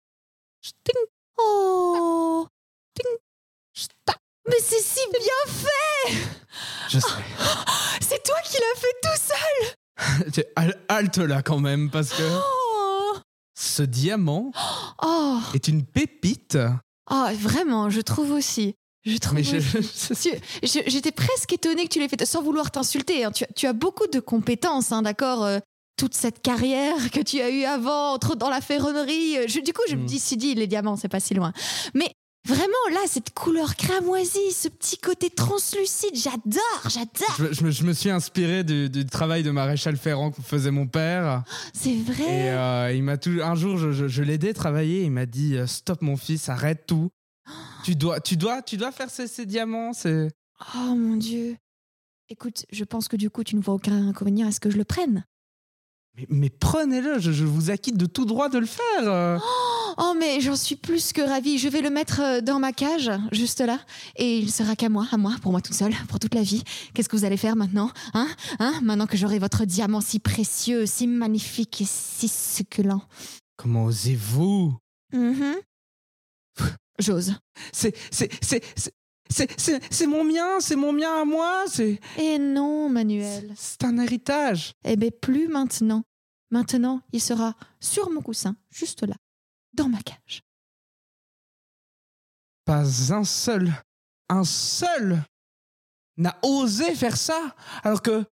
sting. 0.62 1.03
Oh, 1.38 2.48
sting, 2.96 3.15
stac. 3.74 4.19
Mais 4.50 4.60
c'est 4.62 4.82
si 4.82 5.00
bien 5.12 5.53
fait 5.53 6.18
Je 6.89 7.00
sais. 7.00 7.08
C'est 8.01 8.24
toi 8.24 8.36
qui 8.44 8.58
l'as 8.58 8.79
fait 8.79 8.96
tout 9.03 10.34
seul 10.34 10.44
Halte 10.89 11.18
là 11.18 11.41
quand 11.44 11.60
même, 11.60 11.89
parce 11.91 12.10
que 12.10 12.24
Oh, 12.24 13.18
ce 13.60 13.84
diamant 13.84 14.51
oh, 15.03 15.39
est 15.53 15.68
une 15.68 15.86
pépite. 15.86 16.58
oh, 17.12 17.25
vraiment, 17.39 17.89
je 17.89 18.01
trouve 18.01 18.32
aussi. 18.32 18.74
Je 19.06 19.18
trouve 19.18 19.39
J'étais 20.63 21.12
presque 21.12 21.53
étonnée 21.53 21.84
que 21.88 21.89
tu 21.94 22.00
l'aies 22.00 22.10
fait, 22.10 22.25
sans 22.25 22.41
vouloir 22.41 22.72
t'insulter. 22.72 23.24
hein. 23.25 23.32
Tu, 23.32 23.46
tu 23.56 23.68
as 23.68 23.74
beaucoup 23.74 24.08
de 24.08 24.20
compétences, 24.20 24.91
hein, 24.91 25.01
d'accord 25.03 25.46
euh, 25.46 25.60
Toute 25.98 26.13
cette 26.15 26.41
carrière 26.41 27.10
que 27.12 27.20
tu 27.22 27.39
as 27.41 27.50
eue 27.50 27.63
avant, 27.65 28.13
entre 28.13 28.36
dans 28.36 28.50
la 28.50 28.62
ferronnerie. 28.62 29.38
euh, 29.38 29.46
je- 29.48 29.60
du 29.62 29.72
coup, 29.74 29.84
je 29.88 29.96
me 29.96 30.03
Mm. 30.03 30.06
dis, 30.06 30.20
si 30.20 30.36
dit, 30.38 30.53
les 30.56 30.68
diamants, 30.68 30.96
c'est 30.98 31.08
pas 31.10 31.20
si 31.22 31.34
loin. 31.34 31.53
Mais 31.94 32.12
vraiment, 32.46 32.74
là, 32.91 33.00
cette 33.08 33.34
couleur 33.34 33.75
cramoisie, 33.75 34.51
ce 34.51 34.67
petit 34.67 34.98
côté 34.98 35.29
translucide, 35.29 36.15
j'adore, 36.15 36.89
j'adore. 36.89 37.36
je, 37.38 37.53
je 37.53 37.63
me, 37.63 37.72
je 37.72 37.84
me 37.84 37.93
suis 37.93 38.10
inspiré 38.10 38.63
du, 38.63 38.89
du 38.89 39.05
travail 39.05 39.43
de 39.43 39.51
maréchal 39.51 39.98
Ferrand 39.98 40.31
que 40.31 40.41
faisait 40.41 40.72
mon 40.72 40.88
père. 40.88 41.43
C'est 41.74 41.96
vrai. 41.96 42.24
Et 42.24 42.50
euh, 42.50 42.91
il 42.93 43.03
m'a 43.03 43.17
tout, 43.17 43.38
un 43.43 43.55
jour, 43.55 43.77
je, 43.77 43.91
je, 44.08 44.24
l'ai 44.24 44.34
aidé 44.34 44.50
à 44.50 44.53
travailler. 44.53 45.03
Il 45.03 45.12
m'a 45.12 45.25
dit 45.25 45.58
euh, 45.58 45.67
Stop, 45.67 46.01
mon 46.01 46.17
fils, 46.17 46.50
arrête 46.50 46.86
tout. 46.88 47.10
Tu 47.86 47.96
dois, 47.96 48.19
tu 48.19 48.36
dois, 48.36 48.62
tu 48.62 48.75
dois 48.77 48.91
faire 48.91 49.10
ces, 49.10 49.25
ces 49.27 49.46
diamants. 49.46 49.93
C'est 49.93 50.27
Oh 50.75 50.93
mon 50.96 51.15
Dieu. 51.15 51.55
Écoute, 52.29 52.65
je 52.72 52.84
pense 52.84 53.08
que 53.08 53.15
du 53.15 53.29
coup, 53.29 53.43
tu 53.43 53.55
ne 53.55 53.62
vois 53.62 53.74
aucun 53.74 54.10
inconvénient 54.10 54.48
à 54.48 54.51
ce 54.51 54.60
que 54.60 54.69
je 54.69 54.77
le 54.77 54.84
prenne. 54.84 55.24
mais, 56.15 56.25
mais 56.29 56.50
prenez-le. 56.50 57.19
Je, 57.19 57.43
vous 57.46 57.72
acquitte 57.72 57.98
de 57.98 58.05
tout 58.05 58.25
droit 58.25 58.50
de 58.50 58.60
le 58.60 58.65
faire. 58.65 59.03
euh. 59.03 59.38
Oh, 60.01 60.13
mais 60.18 60.39
j'en 60.39 60.56
suis 60.56 60.77
plus 60.77 61.12
que 61.12 61.22
ravie. 61.22 61.58
Je 61.58 61.68
vais 61.68 61.82
le 61.82 61.89
mettre 61.89 62.22
euh, 62.22 62.41
dans 62.41 62.58
ma 62.60 62.72
cage, 62.72 63.12
juste 63.34 63.60
là. 63.60 63.79
Et 64.15 64.38
il 64.39 64.50
sera 64.50 64.75
qu'à 64.77 64.88
moi, 64.88 65.06
à 65.12 65.18
moi, 65.18 65.36
pour 65.41 65.51
moi 65.51 65.60
toute 65.62 65.75
seule, 65.75 65.94
pour 66.08 66.20
toute 66.20 66.34
la 66.36 66.41
vie. 66.41 66.63
Qu'est-ce 66.94 67.10
que 67.10 67.18
vous 67.18 67.25
allez 67.25 67.36
faire 67.38 67.58
maintenant 67.58 67.91
Hein 68.13 68.27
Hein 68.60 68.79
Maintenant 68.82 69.08
que 69.08 69.18
j'aurai 69.18 69.39
votre 69.39 69.65
diamant 69.65 70.00
si 70.00 70.20
précieux, 70.20 70.86
si 70.86 71.06
magnifique 71.06 71.82
et 71.82 71.86
si 71.86 72.29
succulent? 72.29 73.01
Comment 73.58 73.86
osez-vous? 73.86 74.74
Mhm. 75.12 75.56
J'ose. 77.00 77.34
C'est, 77.74 77.94
c'est, 78.10 78.32
c'est, 78.41 78.63
c'est, 79.91 80.08
mon 80.08 80.24
mien. 80.24 80.60
C'est 80.62 80.75
mon 80.77 80.94
mien 80.94 81.22
à 81.22 81.25
moi. 81.25 81.65
C'est, 81.68 82.00
Et 82.18 82.38
non, 82.39 82.89
Manuel. 82.89 83.53
c'est 83.58 83.84
un 83.84 83.98
héritage. 83.98 84.72
Eh 84.86 84.96
bien, 84.96 85.10
plus 85.22 85.50
maintenant. 85.50 86.03
Maintenant, 86.51 87.01
il 87.12 87.22
sera 87.22 87.53
sur 87.82 88.10
mon 88.10 88.22
coussin, 88.22 88.56
juste 88.72 89.03
là, 89.03 89.13
dans 89.74 89.90
ma 89.90 90.00
cage. 90.02 90.42
Pas 92.66 93.14
un 93.14 93.24
seul, 93.24 93.72
un 94.30 94.44
seul 94.44 95.24
n'a 96.18 96.38
osé 96.44 96.94
faire 96.96 97.18
ça. 97.18 97.56
Alors 97.84 98.02
que 98.02 98.24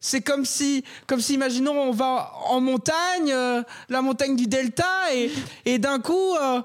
c'est 0.00 0.20
comme 0.20 0.44
si, 0.44 0.84
comme 1.06 1.20
si, 1.20 1.34
imaginons, 1.34 1.72
on 1.72 1.90
va 1.90 2.32
en 2.48 2.60
montagne, 2.60 3.32
euh, 3.32 3.62
la 3.88 4.02
montagne 4.02 4.36
du 4.36 4.46
Delta, 4.46 4.84
et, 5.14 5.30
et 5.64 5.78
d'un 5.78 5.98
coup, 5.98 6.34
euh, 6.36 6.60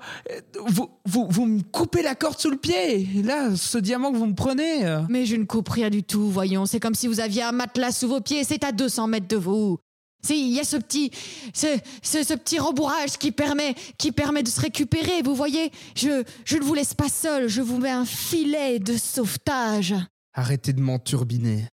vous, 0.68 0.90
vous, 1.06 1.28
vous 1.30 1.46
me 1.46 1.62
coupez 1.62 2.02
la 2.02 2.16
corde 2.16 2.38
sous 2.38 2.50
le 2.52 2.58
pied. 2.58 3.02
Et 3.18 3.24
là, 3.24 3.56
ce 3.56 3.78
diamant 3.78 4.12
que 4.12 4.18
vous 4.18 4.26
me 4.26 4.36
prenez. 4.36 4.86
euh, 4.86 5.02
Mais 5.10 5.26
je 5.26 5.38
ne 5.38 5.46
coupe 5.46 5.70
rien 5.70 5.90
du 5.90 6.04
tout, 6.04 6.30
voyons. 6.30 6.66
C'est 6.66 6.80
comme 6.82 6.96
si 6.96 7.08
vous 7.08 7.22
aviez 7.22 7.44
un 7.44 7.54
matelas 7.54 7.92
sous 7.94 8.10
vos 8.10 8.22
pieds, 8.22 8.44
c'est 8.44 8.64
à 8.64 8.72
200 8.74 9.08
mètres 9.08 9.28
de 9.28 9.38
vous. 9.38 9.80
Il 10.28 10.50
y 10.50 10.60
a 10.60 10.64
ce 10.64 10.78
petit, 10.78 11.12
ce, 11.54 11.68
ce, 12.04 12.24
ce 12.24 12.34
petit 12.34 12.60
rembourrage 12.60 13.18
qui 13.18 13.32
permet, 13.32 13.74
qui 13.98 14.12
permet 14.12 14.44
de 14.44 14.50
se 14.50 14.60
récupérer. 14.60 15.22
Vous 15.24 15.34
voyez, 15.36 15.72
je, 15.96 16.24
je 16.46 16.58
ne 16.58 16.64
vous 16.64 16.74
laisse 16.74 16.94
pas 16.94 17.10
seul. 17.10 17.48
Je 17.48 17.62
vous 17.62 17.78
mets 17.78 17.90
un 17.92 18.06
filet 18.06 18.80
de 18.80 18.98
sauvetage. 18.98 19.96
Arrêtez 20.34 20.74
de 20.74 20.82
m'enturbiner. 20.82 21.66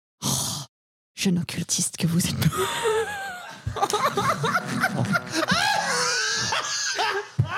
Jeune 1.15 1.39
occultiste 1.39 1.97
que 1.97 2.07
vous 2.07 2.25
êtes. 2.25 2.35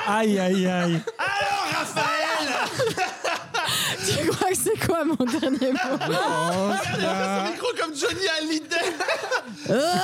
Aïe, 0.08 0.40
aïe, 0.40 0.68
aïe. 0.68 1.02
Alors, 1.20 1.57
Tu 4.22 4.28
crois 4.30 4.50
que 4.50 4.56
c'est 4.58 4.86
quoi 4.86 5.04
mon 5.04 5.16
dernier 5.16 5.72
mot? 5.72 5.80
Oh, 6.10 6.72
Il 6.98 7.06
a 7.06 7.14
fait 7.16 7.46
son 7.46 7.52
micro 7.52 7.68
comme 7.80 7.96
Johnny 7.96 8.28
Hallyday. 8.40 8.94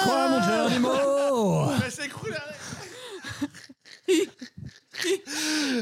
Quoi, 0.03 0.27
mon 0.29 0.39
dernier 0.45 0.79
mot? 0.79 1.71
Mais 1.79 1.89
c'est 1.89 2.09
cool. 2.09 2.35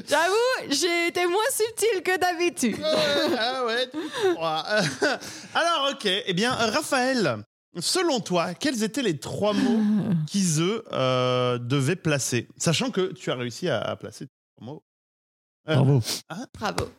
J'avoue, 0.07 0.69
j'ai 0.69 1.07
été 1.07 1.25
moins 1.25 1.39
subtil 1.51 2.01
que 2.03 2.17
d'habitude. 2.17 2.77
Ouais, 2.79 3.37
ah 3.37 3.65
ouais. 3.65 3.89
Ouais. 4.25 5.09
Alors, 5.53 5.91
ok. 5.91 6.05
Eh 6.05 6.33
bien, 6.33 6.51
Raphaël, 6.53 7.43
selon 7.79 8.19
toi, 8.19 8.53
quels 8.53 8.83
étaient 8.83 9.01
les 9.01 9.19
trois 9.19 9.53
mots 9.53 9.81
qu'Ise 10.27 10.61
euh, 10.91 11.57
devait 11.57 11.95
placer? 11.97 12.47
Sachant 12.57 12.89
que 12.91 13.11
tu 13.13 13.31
as 13.31 13.35
réussi 13.35 13.69
à, 13.69 13.81
à 13.81 13.95
placer 13.95 14.27
trois 14.57 14.65
mots. 14.73 14.83
Euh, 15.69 15.75
Bravo. 15.75 16.01
Bravo. 16.57 16.89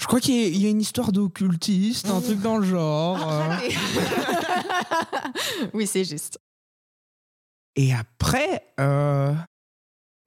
Je 0.00 0.06
crois 0.06 0.20
qu'il 0.20 0.34
y, 0.34 0.44
a- 0.44 0.48
il 0.48 0.62
y 0.62 0.66
a 0.66 0.70
une 0.70 0.80
histoire 0.80 1.12
d'occultiste, 1.12 2.08
un 2.08 2.20
truc 2.20 2.40
dans 2.40 2.58
le 2.58 2.64
genre. 2.66 3.30
euh. 3.30 3.50
Allez. 3.50 3.74
oui, 5.74 5.86
c'est 5.86 6.04
juste. 6.04 6.38
Et 7.76 7.92
après, 7.92 8.72
euh, 8.80 9.34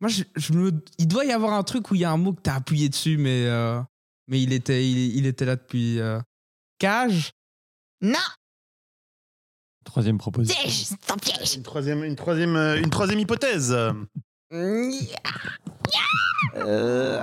moi, 0.02 0.10
je, 0.10 0.24
je 0.36 0.54
me, 0.54 0.72
il 0.98 1.08
doit 1.08 1.26
y 1.26 1.32
avoir 1.32 1.54
un 1.54 1.64
truc 1.64 1.92
où 1.92 1.96
il 1.96 2.02
y 2.02 2.06
a 2.06 2.12
un 2.12 2.18
mot 2.18 2.34
que 2.34 2.42
t'as 2.42 2.56
appuyé 2.56 2.90
dessus, 2.90 3.18
mais, 3.18 3.46
euh, 3.46 3.82
mais 4.28 4.42
il, 4.42 4.54
était, 4.54 4.88
il, 4.90 5.16
il 5.18 5.26
était 5.26 5.46
là 5.46 5.56
depuis. 5.56 6.00
euh, 6.00 6.20
Cage 6.80 7.32
Non, 8.02 8.18
Troisième 9.86 10.18
proposition. 10.18 10.60
piège, 10.62 10.86
c'est 10.86 11.12
un 11.12 11.18
piège. 11.18 11.56
Une 11.56 11.64
troisième, 11.64 12.04
une 12.04 12.16
troisième, 12.16 12.56
euh, 12.56 12.80
une 12.80 12.90
troisième 12.90 13.20
hypothèse. 13.20 13.76
Euh, 16.56 17.22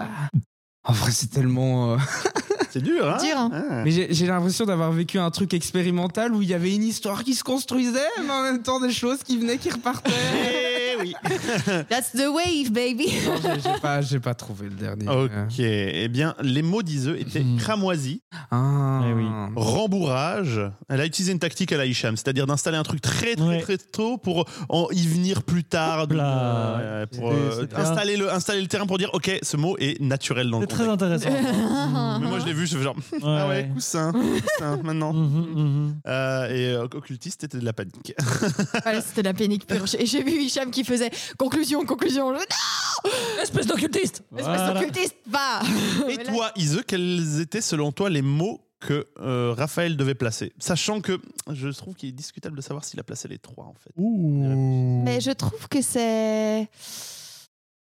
En 0.88 0.92
vrai, 0.94 1.12
c'est 1.12 1.30
tellement. 1.30 1.98
C'est 2.78 2.84
dur, 2.84 3.06
hein 3.08 3.16
Dur, 3.22 3.36
hein. 3.36 3.50
Ah. 3.52 3.82
Mais 3.84 3.90
j'ai 3.90 4.26
l'impression 4.26 4.64
d'avoir 4.64 4.92
vécu 4.92 5.18
un 5.18 5.30
truc 5.30 5.54
expérimental 5.54 6.34
où 6.34 6.42
il 6.42 6.48
y 6.48 6.54
avait 6.54 6.74
une 6.74 6.84
histoire 6.84 7.24
qui 7.24 7.34
se 7.34 7.44
construisait, 7.44 7.98
mais 8.24 8.30
en 8.32 8.42
même 8.42 8.62
temps 8.62 8.80
des 8.80 8.92
choses 8.92 9.22
qui 9.22 9.38
venaient, 9.38 9.58
qui 9.58 9.70
repartaient. 9.70 10.10
Eh 10.12 10.96
oui. 11.00 11.14
That's 11.88 12.12
the 12.12 12.26
wave, 12.28 12.70
baby. 12.72 13.08
J'ai- 13.08 13.80
pas, 13.80 14.00
j'ai 14.00 14.18
pas 14.20 14.34
trouvé 14.34 14.68
le 14.68 14.74
dernier. 14.74 15.08
Ok. 15.08 15.58
Eh 15.58 16.08
bien, 16.08 16.34
les 16.42 16.62
mots 16.62 16.82
d'Ise 16.82 17.08
étaient 17.18 17.44
Mhm. 17.44 17.58
cramoisi, 17.58 18.20
Ah. 18.50 19.02
Eh 19.08 19.12
oui. 19.12 19.24
rembourrage. 19.56 20.60
Elle 20.88 21.00
a 21.00 21.06
utilisé 21.06 21.32
une 21.32 21.38
tactique 21.38 21.72
à 21.72 21.76
la 21.76 21.86
Hicham, 21.86 22.16
c'est-à-dire 22.16 22.46
d'installer 22.46 22.76
un 22.76 22.82
truc 22.82 23.00
très 23.00 23.34
très 23.36 23.46
Ouais. 23.48 23.60
très 23.60 23.78
tôt 23.78 24.18
pour 24.18 24.46
en 24.68 24.88
y 24.90 25.06
venir 25.06 25.42
plus 25.42 25.64
tard. 25.64 26.06
Euh, 26.10 27.06
pour 27.06 27.30
euh, 27.32 27.66
installer, 27.76 28.16
le, 28.16 28.32
installer 28.32 28.60
le 28.60 28.66
terrain 28.66 28.86
pour 28.86 28.98
dire 28.98 29.10
ok, 29.12 29.38
ce 29.42 29.56
mot 29.56 29.76
est 29.78 30.00
naturel 30.00 30.50
dans 30.50 30.58
le 30.60 30.66
C'est 30.68 30.74
très 30.74 30.86
contexte. 30.86 31.26
intéressant. 31.26 32.18
Mais 32.20 32.26
moi 32.28 32.38
je 32.40 32.46
l'ai 32.46 32.52
vu, 32.52 32.66
je 32.68 32.76
fais 32.78 32.84
genre 32.84 32.96
ah 33.22 33.48
ouais, 33.48 33.68
coussin, 33.74 34.12
coussin, 34.12 34.76
maintenant. 34.84 35.12
Mhm, 35.12 35.46
mhm. 35.54 36.00
Euh, 36.06 36.48
et 36.50 36.74
euh, 36.74 36.84
occultiste, 36.84 37.40
c'était 37.42 37.58
de 37.58 37.64
la 37.64 37.72
panique. 37.72 38.14
Ouais, 38.86 39.00
C'était 39.00 39.22
la 39.22 39.34
panique 39.34 39.66
pure. 39.66 39.84
Et 39.98 40.06
j'ai 40.06 40.22
vu 40.22 40.32
Hicham 40.42 40.70
qui 40.70 40.84
faisait 40.84 41.10
conclusion, 41.38 41.84
conclusion. 41.84 42.32
Je- 42.34 42.38
Non, 42.38 43.42
Espèce 43.42 43.66
d'occultiste 43.66 44.22
espèce 44.32 44.44
Voilà. 44.44 44.74
d'occultiste, 44.74 45.16
va. 45.26 45.60
Et 46.08 46.16
Mais 46.16 46.24
là- 46.24 46.32
toi, 46.32 46.50
Ise, 46.56 46.82
quels 46.86 47.40
étaient 47.40 47.60
selon 47.60 47.92
toi 47.92 48.10
les 48.10 48.22
mots 48.22 48.60
que 48.80 49.06
euh, 49.20 49.54
Raphaël 49.56 49.96
devait 49.96 50.14
placer? 50.14 50.52
Sachant 50.58 51.00
que 51.00 51.20
je 51.52 51.68
trouve 51.68 51.94
qu'il 51.94 52.08
est 52.10 52.12
discutable 52.12 52.56
de 52.56 52.62
savoir 52.62 52.84
s'il 52.84 52.98
a 53.00 53.02
placé 53.02 53.28
les 53.28 53.38
trois 53.38 53.64
en 53.66 53.74
fait. 53.74 53.90
Ouh. 53.96 55.02
Mais 55.04 55.20
je 55.20 55.30
trouve 55.30 55.68
que 55.68 55.80
c'est. 55.82 56.68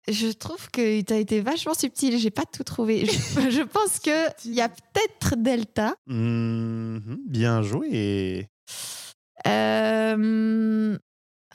Je 0.07 0.27
trouve 0.31 0.69
que 0.71 1.01
tu 1.01 1.13
as 1.13 1.17
été 1.17 1.41
vachement 1.41 1.73
subtil. 1.73 2.17
J'ai 2.19 2.29
pas 2.31 2.45
tout 2.45 2.63
trouvé. 2.63 3.05
Je, 3.05 3.11
je 3.49 3.61
pense 3.63 3.99
que 3.99 4.27
il 4.45 4.53
y 4.53 4.61
a 4.61 4.69
peut-être 4.69 5.35
Delta. 5.35 5.95
Mhm, 6.07 7.17
bien 7.27 7.61
joué. 7.63 8.47
Euh, 9.47 10.97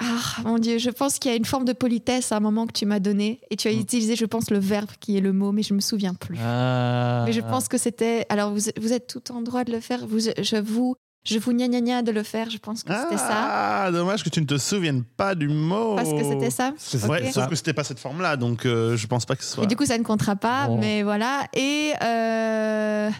Ah 0.02 0.20
mon 0.44 0.58
dieu, 0.58 0.78
je 0.78 0.88
pense 0.90 1.18
qu'il 1.18 1.30
y 1.30 1.34
a 1.34 1.36
une 1.36 1.44
forme 1.44 1.64
de 1.66 1.74
politesse 1.74 2.32
à 2.32 2.36
un 2.36 2.40
moment 2.40 2.66
que 2.66 2.72
tu 2.72 2.86
m'as 2.86 3.00
donné 3.00 3.40
et 3.50 3.56
tu 3.56 3.68
as 3.68 3.72
Mm. 3.72 3.80
utilisé, 3.80 4.16
je 4.16 4.24
pense, 4.24 4.50
le 4.50 4.58
verbe 4.58 4.88
qui 4.98 5.16
est 5.16 5.20
le 5.20 5.32
mot, 5.32 5.52
mais 5.52 5.62
je 5.62 5.74
me 5.74 5.80
souviens 5.80 6.14
plus. 6.14 6.38
Ah. 6.40 7.24
Mais 7.26 7.32
je 7.32 7.40
pense 7.42 7.68
que 7.68 7.76
c'était. 7.78 8.24
Alors 8.30 8.52
vous, 8.54 8.70
vous 8.80 8.92
êtes 8.92 9.06
tout 9.08 9.30
en 9.32 9.42
droit 9.42 9.64
de 9.64 9.72
le 9.72 9.80
faire. 9.80 10.06
Vous, 10.06 10.20
je 10.20 10.56
vous, 10.56 10.96
je 11.24 11.38
vous 11.38 11.52
gna 11.52 11.68
gna 11.68 11.80
gna 11.80 12.02
de 12.02 12.12
le 12.12 12.22
faire. 12.22 12.48
Je 12.50 12.58
pense 12.58 12.82
que 12.82 12.92
c'était 12.94 13.18
ça. 13.18 13.84
Ah, 13.84 13.90
dommage 13.92 14.22
que 14.24 14.28
tu 14.30 14.40
ne 14.40 14.46
te 14.46 14.56
souviennes 14.58 15.04
pas 15.04 15.34
du 15.34 15.48
mot. 15.48 15.96
Parce 15.96 16.10
que 16.10 16.22
c'était 16.24 16.50
ça. 16.50 16.72
C'est 16.78 16.98
sauf 16.98 17.48
que 17.48 17.54
c'était 17.54 17.74
pas 17.74 17.84
cette 17.84 17.98
forme-là, 18.00 18.36
donc 18.36 18.64
euh, 18.66 18.96
je 18.96 19.06
pense 19.06 19.26
pas 19.26 19.36
que 19.36 19.44
ce 19.44 19.52
soit. 19.54 19.64
Et 19.64 19.66
du 19.66 19.76
coup, 19.76 19.86
ça 19.86 19.98
ne 19.98 20.02
comptera 20.04 20.36
pas, 20.36 20.68
mais 20.68 21.02
voilà. 21.02 21.46
Et, 21.54 21.92
euh, 22.02 23.10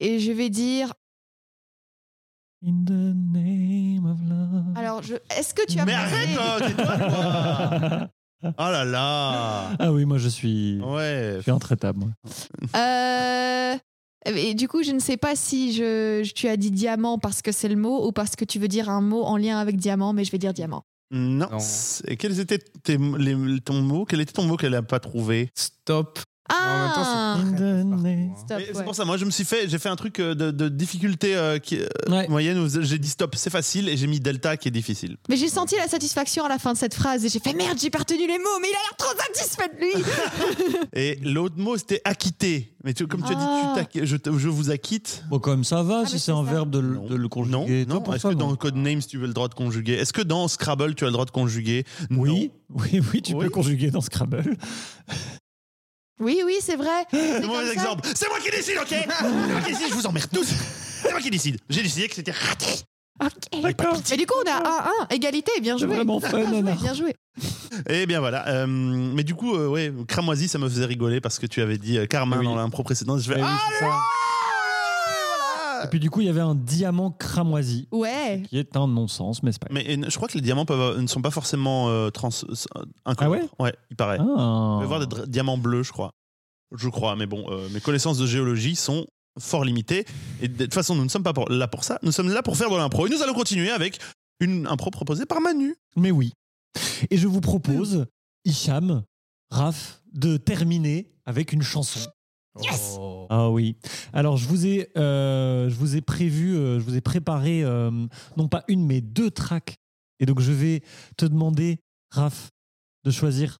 et 0.00 0.18
je 0.20 0.32
vais 0.32 0.50
dire. 0.50 0.92
In 2.62 2.84
the 2.84 3.14
name 3.14 4.04
of 4.04 4.18
love. 4.28 4.76
Alors, 4.76 5.02
je... 5.02 5.14
est-ce 5.34 5.54
que 5.54 5.64
tu 5.66 5.78
as. 5.78 5.86
Mais 5.86 5.94
arrête, 5.94 6.28
oh, 6.38 6.60
tais-toi, 6.66 6.96
toi. 6.98 8.08
Oh 8.42 8.70
là 8.70 8.86
là. 8.86 9.70
Ah 9.78 9.92
oui, 9.92 10.06
moi 10.06 10.16
je 10.16 10.28
suis, 10.28 10.80
Ouais. 10.80 11.34
je 11.36 11.42
suis 11.42 11.50
intraitable. 11.50 11.98
moi. 12.00 12.08
Euh, 12.74 13.76
Et 14.26 14.54
du 14.54 14.68
coup, 14.68 14.82
je 14.82 14.92
ne 14.92 14.98
sais 14.98 15.16
pas 15.16 15.34
si 15.34 15.72
je... 15.72 16.22
tu 16.32 16.46
as 16.48 16.56
dit 16.56 16.70
diamant 16.70 17.18
parce 17.18 17.40
que 17.42 17.52
c'est 17.52 17.68
le 17.68 17.76
mot 17.76 18.06
ou 18.06 18.12
parce 18.12 18.36
que 18.36 18.44
tu 18.44 18.58
veux 18.58 18.68
dire 18.68 18.90
un 18.90 19.00
mot 19.00 19.22
en 19.22 19.36
lien 19.36 19.58
avec 19.58 19.76
diamant, 19.76 20.12
mais 20.12 20.24
je 20.24 20.30
vais 20.32 20.38
dire 20.38 20.52
diamant. 20.52 20.82
Non. 21.10 21.48
Non. 21.50 21.58
Et 22.06 22.16
quels 22.16 22.38
étaient 22.38 22.58
tes, 22.58 22.98
les- 22.98 23.60
ton 23.64 23.80
mot? 23.80 24.04
Quel 24.04 24.20
était 24.20 24.32
ton 24.32 24.44
mot 24.44 24.56
qu'elle 24.56 24.72
n'a 24.72 24.82
pas 24.82 25.00
trouvé? 25.00 25.48
Stop. 25.56 26.20
En 26.52 26.78
même 26.82 26.92
temps, 26.94 27.04
c'est 27.04 27.10
Ah 27.10 27.34
hein. 27.34 28.58
C'est 28.68 28.76
ouais. 28.76 28.84
pour 28.84 28.94
ça, 28.94 29.04
moi 29.04 29.16
je 29.16 29.24
me 29.24 29.30
suis 29.30 29.44
fait, 29.44 29.68
j'ai 29.68 29.78
fait 29.78 29.88
un 29.88 29.96
truc 29.96 30.18
euh, 30.18 30.34
de, 30.34 30.50
de 30.50 30.68
difficulté 30.68 31.36
euh, 31.36 31.58
qui, 31.58 31.78
euh, 31.78 31.86
Ouais. 32.08 32.26
moyenne 32.28 32.58
où 32.58 32.68
j'ai 32.68 32.98
dit 32.98 33.08
stop, 33.08 33.34
c'est 33.36 33.50
facile, 33.50 33.88
et 33.88 33.96
j'ai 33.96 34.06
mis 34.06 34.18
delta 34.20 34.56
qui 34.56 34.68
est 34.68 34.72
difficile. 34.72 35.16
Mais 35.28 35.36
j'ai 35.36 35.48
senti 35.48 35.76
la 35.76 35.86
satisfaction 35.88 36.44
à 36.44 36.48
la 36.48 36.58
fin 36.58 36.72
de 36.72 36.78
cette 36.78 36.94
phrase 36.94 37.24
et 37.24 37.28
j'ai 37.28 37.38
fait 37.38 37.52
merde, 37.54 37.78
j'ai 37.80 37.90
pas 37.90 38.00
retenu 38.00 38.26
les 38.26 38.38
mots, 38.38 38.58
mais 38.60 38.68
il 38.68 38.74
a 38.74 38.78
l'air 38.78 38.96
trop 38.98 39.14
satisfait 39.16 39.70
de 39.74 39.80
lui. 39.80 40.04
Et 40.94 41.16
l'autre 41.22 41.56
mot 41.58 41.76
c'était 41.76 42.00
acquitter. 42.04 42.74
Mais 42.82 42.94
tu, 42.94 43.06
comme 43.06 43.22
tu 43.22 43.32
as 43.32 43.36
dit, 43.36 43.42
Ah. 43.44 43.84
tu 43.92 44.06
je, 44.06 44.48
vous 44.48 44.70
acquitte. 44.70 45.22
Bon, 45.28 45.38
comme 45.38 45.64
ça 45.64 45.82
va, 45.82 46.02
Ah, 46.04 46.08
si 46.08 46.18
c'est 46.18 46.32
un 46.32 46.44
ça. 46.44 46.50
verbe 46.50 46.70
de, 46.70 46.78
le- 46.78 46.94
Non. 46.94 47.06
de 47.06 47.14
le 47.14 47.22
Non, 47.24 47.28
conjuguer. 47.28 47.86
Non. 47.86 48.00
pour 48.00 48.14
Est-ce 48.14 48.28
que 48.28 48.34
dans 48.34 48.48
non. 48.48 48.56
Codenames 48.56 49.02
tu 49.02 49.18
veux 49.18 49.26
le 49.26 49.34
droit 49.34 49.48
de 49.48 49.54
conjuguer 49.54 49.92
Est-ce 49.94 50.12
que 50.12 50.22
dans 50.22 50.48
Scrabble 50.48 50.94
tu 50.94 51.04
as 51.04 51.08
le 51.08 51.12
droit 51.12 51.26
de 51.26 51.30
conjuguer? 51.30 51.84
Oui, 52.10 52.50
oui, 52.70 53.00
oui, 53.12 53.22
tu 53.22 53.34
Oui. 53.34 53.44
peux 53.44 53.50
conjuguer 53.50 53.90
dans 53.90 54.00
Scrabble. 54.00 54.56
Oui, 56.20 56.42
oui, 56.44 56.56
c'est 56.60 56.76
vrai. 56.76 57.06
C'est. 57.10 57.46
Mauvais 57.46 57.66
ça. 57.66 57.72
exemple. 57.72 58.08
C'est 58.14 58.28
moi 58.28 58.38
qui 58.40 58.50
décide, 58.50 58.76
ok? 58.80 58.88
C'est 58.88 59.06
moi 59.52 59.60
qui 59.64 59.72
décide, 59.72 59.88
je 59.88 59.94
vous 59.94 60.06
emmerde 60.06 60.30
tous. 60.32 60.48
C'est 61.02 61.10
moi 61.10 61.20
qui 61.20 61.30
décide. 61.30 61.58
J'ai 61.68 61.82
décidé 61.82 62.08
que 62.08 62.14
c'était 62.14 62.30
raté. 62.32 62.66
Ok. 63.22 63.60
D'accord. 63.62 63.96
Et 64.12 64.16
du 64.16 64.26
coup, 64.26 64.34
on 64.46 64.50
a 64.50 65.06
1-1, 65.10 65.14
égalité, 65.14 65.52
bien 65.60 65.76
C'est 65.78 65.84
joué. 65.86 65.96
vraiment 65.96 66.20
fun, 66.20 66.38
Anna. 66.38 66.72
Bien 66.72 66.94
joué. 66.94 67.14
Eh 67.88 68.06
bien 68.06 68.20
voilà. 68.20 68.46
Euh, 68.48 68.66
mais 68.66 69.24
du 69.24 69.34
coup, 69.34 69.54
euh, 69.56 69.66
ouais, 69.68 69.92
cramoisi, 70.08 70.48
ça 70.48 70.58
me 70.58 70.68
faisait 70.68 70.84
rigoler 70.86 71.20
parce 71.20 71.38
que 71.38 71.46
tu 71.46 71.60
avais 71.62 71.76
dit 71.78 71.98
euh, 71.98 72.06
Carmin 72.06 72.38
Oui. 72.38 72.44
dans 72.44 72.54
l'impro 72.56 72.82
précédente. 72.82 73.20
Je 73.20 73.28
fais 73.32 73.38
Eh 73.38 73.42
oui, 73.42 73.48
Ah 73.48 73.58
c'est 73.78 73.84
ça. 73.84 73.90
Et 75.84 75.88
puis 75.88 76.00
du 76.00 76.10
coup, 76.10 76.20
il 76.20 76.26
y 76.26 76.30
avait 76.30 76.40
un 76.40 76.54
diamant 76.54 77.10
cramoisi, 77.10 77.88
Ouais. 77.92 78.42
qui 78.48 78.58
est 78.58 78.76
un 78.76 78.86
non-sens, 78.86 79.42
mais 79.42 79.52
c'est 79.52 79.60
pas 79.60 79.68
grave. 79.68 79.82
Mais 79.86 80.10
je 80.10 80.16
crois 80.16 80.28
que 80.28 80.34
les 80.34 80.40
diamants 80.42 80.64
peuvent, 80.66 81.00
ne 81.00 81.06
sont 81.06 81.22
pas 81.22 81.30
forcément 81.30 81.88
euh, 81.88 82.10
trans, 82.10 82.28
euh, 82.48 82.84
incolores. 83.04 83.34
Ah 83.34 83.40
ouais? 83.42 83.48
Ouais, 83.58 83.74
il 83.90 83.96
paraît. 83.96 84.18
Ah. 84.20 84.24
On 84.24 84.80
peut 84.80 84.86
voir 84.86 85.06
des 85.06 85.26
diamants 85.28 85.58
bleus, 85.58 85.82
je 85.82 85.92
crois. 85.92 86.10
Je 86.76 86.88
crois, 86.88 87.16
mais 87.16 87.26
bon, 87.26 87.44
euh, 87.50 87.68
mes 87.70 87.80
connaissances 87.80 88.18
de 88.18 88.26
géologie 88.26 88.76
sont 88.76 89.06
fort 89.38 89.64
limitées. 89.64 90.04
Et 90.40 90.48
de 90.48 90.64
toute 90.64 90.74
façon, 90.74 90.94
nous 90.94 91.04
ne 91.04 91.08
sommes 91.08 91.22
pas 91.22 91.32
pour- 91.32 91.48
là 91.50 91.66
pour 91.68 91.84
ça. 91.84 91.98
Nous 92.02 92.12
sommes 92.12 92.28
là 92.30 92.42
pour 92.42 92.56
faire 92.56 92.70
de 92.70 92.76
l'impro. 92.76 93.06
Et 93.06 93.10
nous 93.10 93.22
allons 93.22 93.34
continuer 93.34 93.70
avec 93.70 93.98
une 94.40 94.66
impro 94.66 94.90
proposée 94.90 95.26
par 95.26 95.40
Manu. 95.40 95.76
Mais 95.96 96.10
oui. 96.10 96.32
Et 97.10 97.16
je 97.16 97.26
vous 97.26 97.40
propose, 97.40 98.06
Hicham, 98.44 99.02
Raph, 99.50 100.00
de 100.12 100.36
terminer 100.36 101.10
avec 101.26 101.52
une 101.52 101.62
chanson. 101.62 102.00
Yes 102.60 102.96
Oh. 102.98 103.26
Ah 103.30 103.48
oui. 103.50 103.76
Alors 104.12 104.36
je 104.36 104.48
vous 104.48 104.66
ai, 104.66 104.90
euh, 104.96 105.68
je 105.70 105.74
vous 105.76 105.96
ai 105.96 106.00
prévu, 106.00 106.56
euh, 106.56 106.80
je 106.80 106.84
vous 106.84 106.96
ai 106.96 107.00
préparé 107.00 107.62
euh, 107.62 107.90
non 108.36 108.48
pas 108.48 108.64
une 108.68 108.84
mais 108.86 109.00
deux 109.00 109.30
tracks. 109.30 109.76
Et 110.18 110.26
donc 110.26 110.40
je 110.40 110.52
vais 110.52 110.82
te 111.16 111.24
demander, 111.24 111.78
Raph, 112.10 112.50
de 113.04 113.10
choisir 113.10 113.58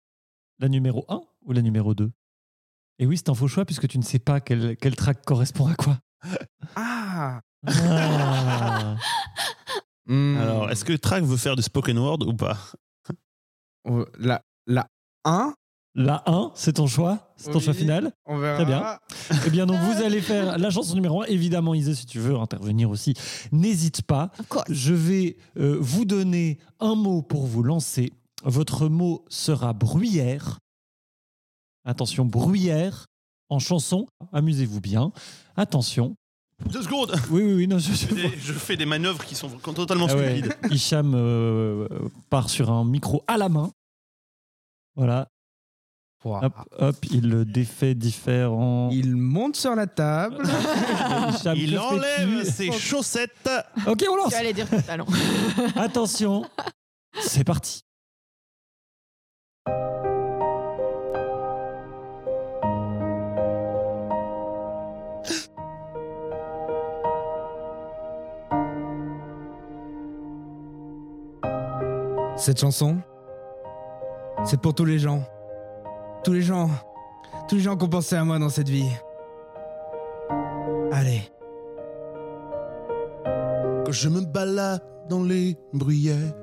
la 0.59 0.67
numéro 0.67 1.05
1 1.07 1.21
ou 1.45 1.53
la 1.53 1.61
numéro 1.61 1.95
2. 1.95 2.11
Et 2.99 3.05
oui, 3.05 3.17
c'est 3.17 3.29
un 3.29 3.33
faux 3.33 3.47
choix 3.47 3.65
puisque 3.65 3.87
tu 3.87 3.97
ne 3.97 4.03
sais 4.03 4.19
pas 4.19 4.41
quel, 4.41 4.75
quel 4.77 4.95
track 4.95 5.25
correspond 5.25 5.67
à 5.67 5.75
quoi. 5.75 5.97
Ah. 6.75 7.39
Ah. 7.65 8.95
Hmm. 10.07 10.37
Alors, 10.37 10.69
est-ce 10.69 10.83
que 10.83 10.93
Track 10.93 11.23
veut 11.23 11.37
faire 11.37 11.55
du 11.55 11.61
spoken 11.61 11.97
word 11.97 12.27
ou 12.27 12.33
pas? 12.33 12.57
Oh, 13.85 14.05
La, 14.19 14.41
la 14.67 14.87
1, 15.25 15.53
La 15.93 16.23
1, 16.25 16.51
c'est 16.55 16.73
ton 16.73 16.87
choix 16.87 17.33
C'est 17.35 17.51
ton 17.51 17.57
Oui. 17.59 17.63
choix 17.65 17.73
final 17.73 18.13
on 18.25 18.37
verra. 18.37 18.55
Très 18.55 18.65
bien. 18.65 18.99
Eh 19.45 19.49
bien, 19.49 19.65
donc 19.65 19.77
vous 19.81 20.01
allez 20.01 20.21
faire 20.21 20.57
la 20.57 20.69
chanson 20.69 20.95
numéro 20.95 21.21
1. 21.23 21.25
Évidemment, 21.25 21.73
Isa, 21.73 21.93
si 21.93 22.05
tu 22.05 22.19
veux 22.19 22.35
intervenir 22.37 22.89
aussi, 22.89 23.13
n'hésite 23.51 24.01
pas. 24.03 24.31
Je 24.69 24.93
vais 24.93 25.37
euh, 25.57 25.77
vous 25.81 26.05
donner 26.05 26.59
un 26.79 26.95
mot 26.95 27.21
pour 27.21 27.45
vous 27.45 27.61
lancer. 27.63 28.13
Votre 28.45 28.87
mot 28.87 29.25
sera 29.29 29.73
bruyère. 29.73 30.59
Attention, 31.83 32.25
bruyère. 32.25 33.05
en 33.49 33.59
chanson. 33.59 34.07
Amusez-vous 34.31 34.79
bien. 34.79 35.11
Attention. 35.57 36.15
Deux 36.71 36.83
secondes. 36.83 37.13
Oui, 37.31 37.41
oui, 37.43 37.53
oui. 37.53 37.67
Non, 37.67 37.79
je, 37.79 37.91
Je 37.91 38.05
fais 38.05 38.15
des- 38.15 38.37
je 38.37 38.53
fais 38.53 38.77
des 38.77 38.85
manœuvres 38.85 39.25
qui 39.25 39.35
sont 39.35 39.49
totalement 39.49 40.07
Ah 40.09 40.15
ouais. 40.15 40.37
stupides. 40.37 40.55
Hicham 40.71 41.11
euh, 41.15 41.87
part 42.29 42.49
sur 42.49 42.71
un 42.71 42.85
micro 42.85 43.23
à 43.27 43.35
la 43.35 43.49
main. 43.49 43.71
Voilà. 44.95 45.27
Hop, 46.23 46.53
hop, 46.77 46.95
il 47.09 47.29
le 47.29 47.45
défait 47.45 47.95
différent. 47.95 48.89
Il 48.91 49.15
monte 49.15 49.55
sur 49.55 49.73
la 49.75 49.87
table. 49.87 50.37
Il 51.55 51.79
enlève 51.79 52.43
ses 52.43 52.71
chaussettes. 52.71 53.49
Ok, 53.87 54.05
on 54.07 54.15
lance. 54.15 54.29
Tu 54.29 54.35
allais 54.35 54.53
dire. 54.53 54.67
Attention. 55.75 56.45
C'est 57.19 57.43
parti. 57.43 57.83
Cette 72.37 72.59
chanson, 72.59 72.97
c'est 74.45 74.59
pour 74.59 74.73
tous 74.73 74.85
les 74.85 74.97
gens. 74.97 75.23
Tous 76.23 76.33
les 76.33 76.41
gens. 76.41 76.69
Tous 77.47 77.55
les 77.55 77.61
gens 77.61 77.75
qui 77.75 77.85
ont 77.85 77.89
pensé 77.89 78.15
à 78.15 78.23
moi 78.23 78.37
dans 78.37 78.49
cette 78.49 78.69
vie. 78.69 78.91
Allez. 80.91 81.21
Quand 83.85 83.91
je 83.91 84.09
me 84.09 84.21
balade 84.21 84.81
dans 85.09 85.23
les 85.23 85.57
bruyères, 85.73 86.33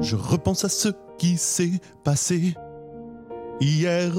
je 0.00 0.16
repense 0.16 0.64
à 0.64 0.68
ce 0.68 0.88
qui 1.18 1.36
s'est 1.36 1.80
passé 2.04 2.54
hier. 3.60 4.12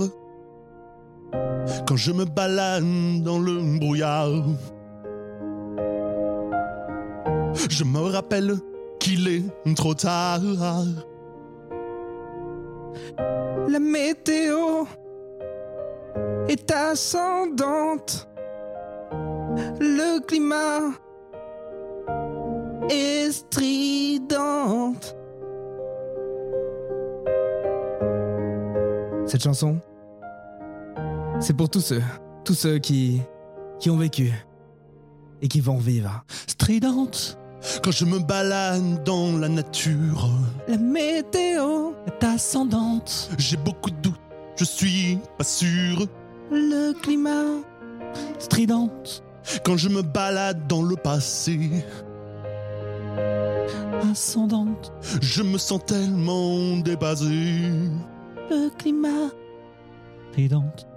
Quand 1.88 1.96
je 1.96 2.12
me 2.12 2.26
balade 2.26 2.84
dans 3.24 3.40
le 3.40 3.80
brouillard, 3.80 4.44
je 7.70 7.84
me 7.84 8.00
rappelle 8.00 8.56
qu'il 9.00 9.28
est 9.28 9.76
trop 9.76 9.94
tard. 9.94 10.42
Météo 14.14 14.86
est 16.48 16.72
ascendante. 16.72 18.28
Le 19.80 20.20
climat 20.26 20.92
est 22.90 23.32
stridente. 23.32 25.16
Cette 29.26 29.42
chanson, 29.42 29.80
c'est 31.40 31.56
pour 31.56 31.70
tous 31.70 31.82
ceux, 31.82 32.02
tous 32.44 32.54
ceux 32.54 32.78
qui, 32.78 33.22
qui 33.80 33.90
ont 33.90 33.98
vécu 33.98 34.32
et 35.42 35.48
qui 35.48 35.60
vont 35.60 35.78
vivre. 35.78 36.24
Stridente 36.48 37.40
Quand 37.84 37.92
je 37.92 38.06
me 38.06 38.20
balade 38.20 39.04
dans 39.04 39.38
la 39.38 39.50
nature, 39.50 40.30
La 40.68 40.78
météo, 40.78 41.92
est 42.08 42.24
ascendante. 42.24 43.30
j'ai 43.38 43.58
beaucoup 43.58 43.90
de 43.92 43.96
doutes, 43.98 44.20
je 44.58 44.64
suis 44.66 45.18
pas 45.38 45.44
sûr. 45.44 46.06
le 46.52 46.94
climat, 47.02 47.62
Stridente. 48.40 49.24
Quand 49.66 49.76
je 49.78 49.90
me 49.90 50.02
balade 50.02 50.68
dans 50.68 50.84
le 50.84 50.96
passé, 50.96 51.60
Ascendante. 54.12 54.92
je 55.22 55.42
me 55.44 55.58
sens 55.58 55.80
tellement 55.86 56.78
dépassé. 56.78 57.26
le 58.50 58.70
climat. 58.78 59.30
Stridente. 60.32 60.88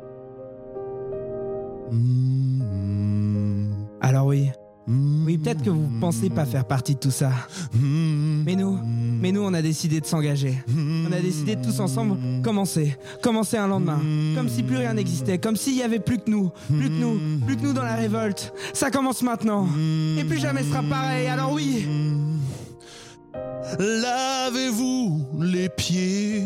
Mmh. 1.90 3.70
Alors 4.00 4.26
oui, 4.26 4.50
Mmh. 4.86 5.24
oui, 5.26 5.38
peut-être 5.38 5.62
que 5.62 5.70
vous 5.70 5.88
pensez 6.00 6.30
pas 6.30 6.46
faire 6.46 6.64
partie 6.64 6.94
de 6.94 7.00
tout 7.00 7.10
ça. 7.10 7.32
Mmh. 7.74 8.42
Mais 8.44 8.54
nous, 8.54 8.78
mais 9.20 9.32
nous, 9.32 9.42
on 9.42 9.52
a 9.52 9.62
décidé 9.62 10.00
de 10.00 10.06
s'engager. 10.06 10.62
On 10.68 11.12
a 11.12 11.20
décidé 11.20 11.56
de 11.56 11.64
tous 11.64 11.80
ensemble 11.80 12.16
commencer, 12.42 12.96
commencer 13.22 13.56
un 13.56 13.66
lendemain, 13.66 14.00
comme 14.36 14.48
si 14.48 14.62
plus 14.62 14.76
rien 14.76 14.94
n'existait, 14.94 15.38
comme 15.38 15.56
s'il 15.56 15.74
y 15.74 15.82
avait 15.82 15.98
plus 15.98 16.18
que 16.18 16.30
nous, 16.30 16.50
plus 16.68 16.88
que 16.88 16.94
nous, 16.94 17.18
plus 17.44 17.56
que 17.56 17.62
nous 17.62 17.72
dans 17.72 17.82
la 17.82 17.96
révolte. 17.96 18.52
Ça 18.72 18.90
commence 18.90 19.22
maintenant, 19.22 19.66
et 20.18 20.24
plus 20.24 20.38
jamais 20.38 20.62
ce 20.62 20.68
sera 20.70 20.82
pareil. 20.82 21.26
Alors 21.26 21.52
oui, 21.52 21.86
Lavez-vous 23.78 25.26
les 25.40 25.68
pieds, 25.68 26.44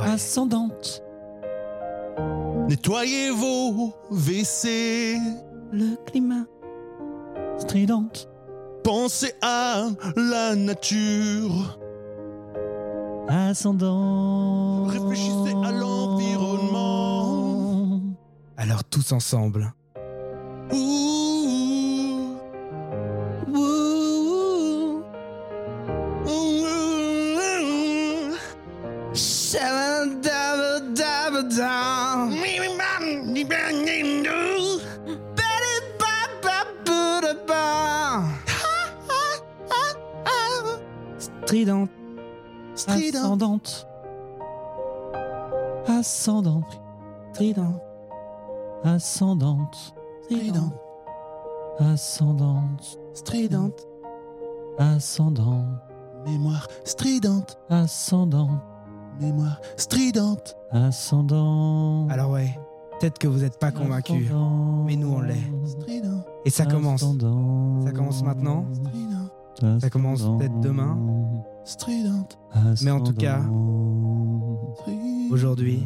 Ascendante. 0.00 1.02
nettoyez 2.68 3.30
vos 3.30 3.92
WC, 4.10 5.18
le 5.72 5.96
climat. 6.06 6.46
Stridente. 7.58 8.28
pensez 8.84 9.32
à 9.42 9.88
la 10.16 10.54
nature, 10.54 11.78
Ascendant. 13.28 14.84
Réfléchissez 14.84 15.52
à 15.64 15.72
l'environnement. 15.72 18.00
Alors 18.56 18.84
tous 18.84 19.10
ensemble. 19.12 19.74
Ascendante. 49.06 49.94
Strident. 50.24 50.72
Ascendante. 51.78 52.98
Stridente. 53.14 53.86
Ascendant. 54.78 55.64
Mémoire 56.26 56.66
stridente. 56.84 57.56
Ascendant. 57.70 58.60
Mémoire 59.20 59.60
stridente. 59.76 60.56
Ascendant. 60.72 62.08
Alors 62.08 62.32
ouais, 62.32 62.58
peut-être 62.98 63.18
que 63.18 63.28
vous 63.28 63.38
n'êtes 63.38 63.60
pas 63.60 63.70
convaincus. 63.70 64.26
Ascendant. 64.26 64.84
mais 64.86 64.96
nous, 64.96 65.12
on 65.12 65.20
l'est. 65.20 65.52
Et 66.44 66.50
ça 66.50 66.66
commence. 66.66 67.04
Ascendant. 67.04 67.82
Ça 67.86 67.92
commence 67.92 68.24
maintenant. 68.24 68.66
Ça 69.78 69.88
commence 69.88 70.22
peut-être 70.36 70.60
demain. 70.60 70.98
Stridente. 71.64 72.40
Mais 72.82 72.90
en 72.90 73.00
tout 73.00 73.14
cas. 73.14 73.40
Aujourd'hui, 75.30 75.82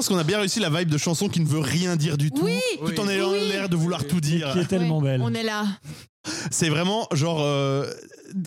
pense 0.00 0.08
qu'on 0.08 0.18
a 0.18 0.24
bien 0.24 0.38
réussi 0.38 0.60
la 0.60 0.70
vibe 0.70 0.88
de 0.88 0.96
chanson 0.98 1.28
qui 1.28 1.40
ne 1.40 1.46
veut 1.46 1.58
rien 1.60 1.94
dire 1.96 2.16
du 2.16 2.30
tout. 2.30 2.42
Oui 2.44 2.58
Tout 2.78 2.98
en 3.00 3.08
ayant 3.08 3.32
Oui. 3.32 3.48
l'air 3.48 3.68
de 3.68 3.76
vouloir 3.76 4.06
tout 4.06 4.20
dire. 4.20 4.50
Qui 4.54 4.60
est 4.60 4.64
tellement 4.64 4.98
Ouais, 4.98 5.10
belle. 5.18 5.20
On 5.22 5.34
est 5.34 5.42
là. 5.42 5.64
C'est 6.50 6.70
vraiment 6.70 7.06
genre. 7.12 7.40
euh, 7.42 7.86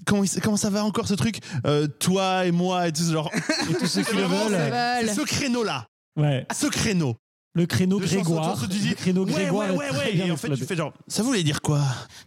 comment, 0.05 0.23
il- 0.23 0.41
comment 0.41 0.57
ça 0.57 0.69
va 0.71 0.83
encore 0.83 1.07
ce 1.07 1.13
truc? 1.13 1.37
Euh, 1.67 1.87
Toi 1.99 2.45
et 2.47 2.51
moi 2.51 2.87
et 2.87 2.91
tout 2.91 3.03
ce 3.03 3.11
genre. 3.13 3.29
Et 3.69 3.73
tous 3.75 3.85
ceux 3.85 4.01
qui 4.03 4.15
le 4.15 4.23
Vraiment, 4.23 4.45
veulent. 4.45 4.57
C'est 4.59 5.05
Veulent. 5.05 5.15
ce 5.15 5.21
créneau-là. 5.21 5.85
Ouais. 6.19 6.45
Ce 6.53 6.65
créneau. 6.67 7.15
Le 7.55 7.67
créneau 7.67 7.99
De 7.99 8.07
chansons, 8.07 8.15
Grégoire. 8.21 8.59
tu 8.61 8.67
dis, 8.67 8.89
Le 8.89 8.95
créneau 8.95 9.25
Ouais, 9.25 9.31
Grégoire. 9.33 9.67
ouais, 9.69 9.75
est 9.75 9.77
ouais, 9.77 9.87
très 9.89 10.05
ouais. 10.07 10.13
bien 10.13 10.25
Et 10.25 10.31
en 10.31 10.37
fait, 10.37 10.47
tu 10.47 10.53
exploité. 10.53 10.65
fais 10.65 10.75
genre. 10.75 10.93
Ça 11.07 11.21
voulait 11.21 11.43
dire 11.43 11.61
quoi? 11.61 11.81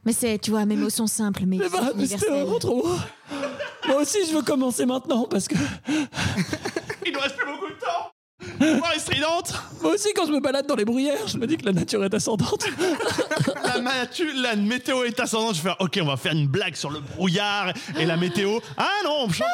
Mais 0.05 0.13
c'est, 0.13 0.39
tu 0.39 0.53
vois, 0.53 0.65
mes 0.67 0.77
mots 0.77 0.89
sont 0.91 1.09
simples, 1.09 1.43
mais 1.49 1.59
Eh 1.65 1.69
ben, 1.69 2.07
c'était 2.07 2.29
vraiment 2.31 2.59
trop 2.61 2.83
beau. 2.83 2.95
Moi 3.89 4.03
aussi, 4.03 4.19
je 4.31 4.37
veux 4.37 4.43
commencer 4.43 4.87
maintenant 4.87 5.27
parce 5.29 5.49
que 5.49 5.57
Il 7.05 7.13
nous 7.13 7.19
reste 7.21 7.37
plus 7.37 7.47
beaucoup 7.47 7.67
de 7.69 7.79
temps. 7.81 8.11
Mémoire 8.61 8.93
est 8.95 8.99
stridente. 8.99 9.55
moi 9.83 9.95
aussi, 9.95 10.09
quand 10.15 10.27
je 10.27 10.33
me 10.33 10.41
balade 10.41 10.67
dans 10.67 10.77
les 10.77 10.85
bruyères, 10.85 11.27
je 11.27 11.39
me 11.39 11.47
dis 11.47 11.57
que 11.57 11.65
la 11.65 11.73
nature 11.73 12.05
est 12.05 12.13
ascendante. 12.15 12.67
La, 13.65 13.81
matu- 13.81 14.33
la 14.43 14.57
météo 14.57 15.05
est 15.05 15.19
ascendante. 15.19 15.55
Je 15.57 15.63
vais 15.63 15.71
faire 15.71 15.77
Ok, 15.81 15.99
on 16.03 16.07
va 16.07 16.17
faire 16.17 16.33
une 16.33 16.47
blague 16.47 16.75
sur 16.75 16.91
le 16.91 17.01
brouillard 17.01 17.73
et 17.99 18.05
la 18.05 18.17
météo. 18.17 18.59
Ah 18.77 18.89
non, 19.05 19.25
on 19.25 19.29
change. 19.31 19.49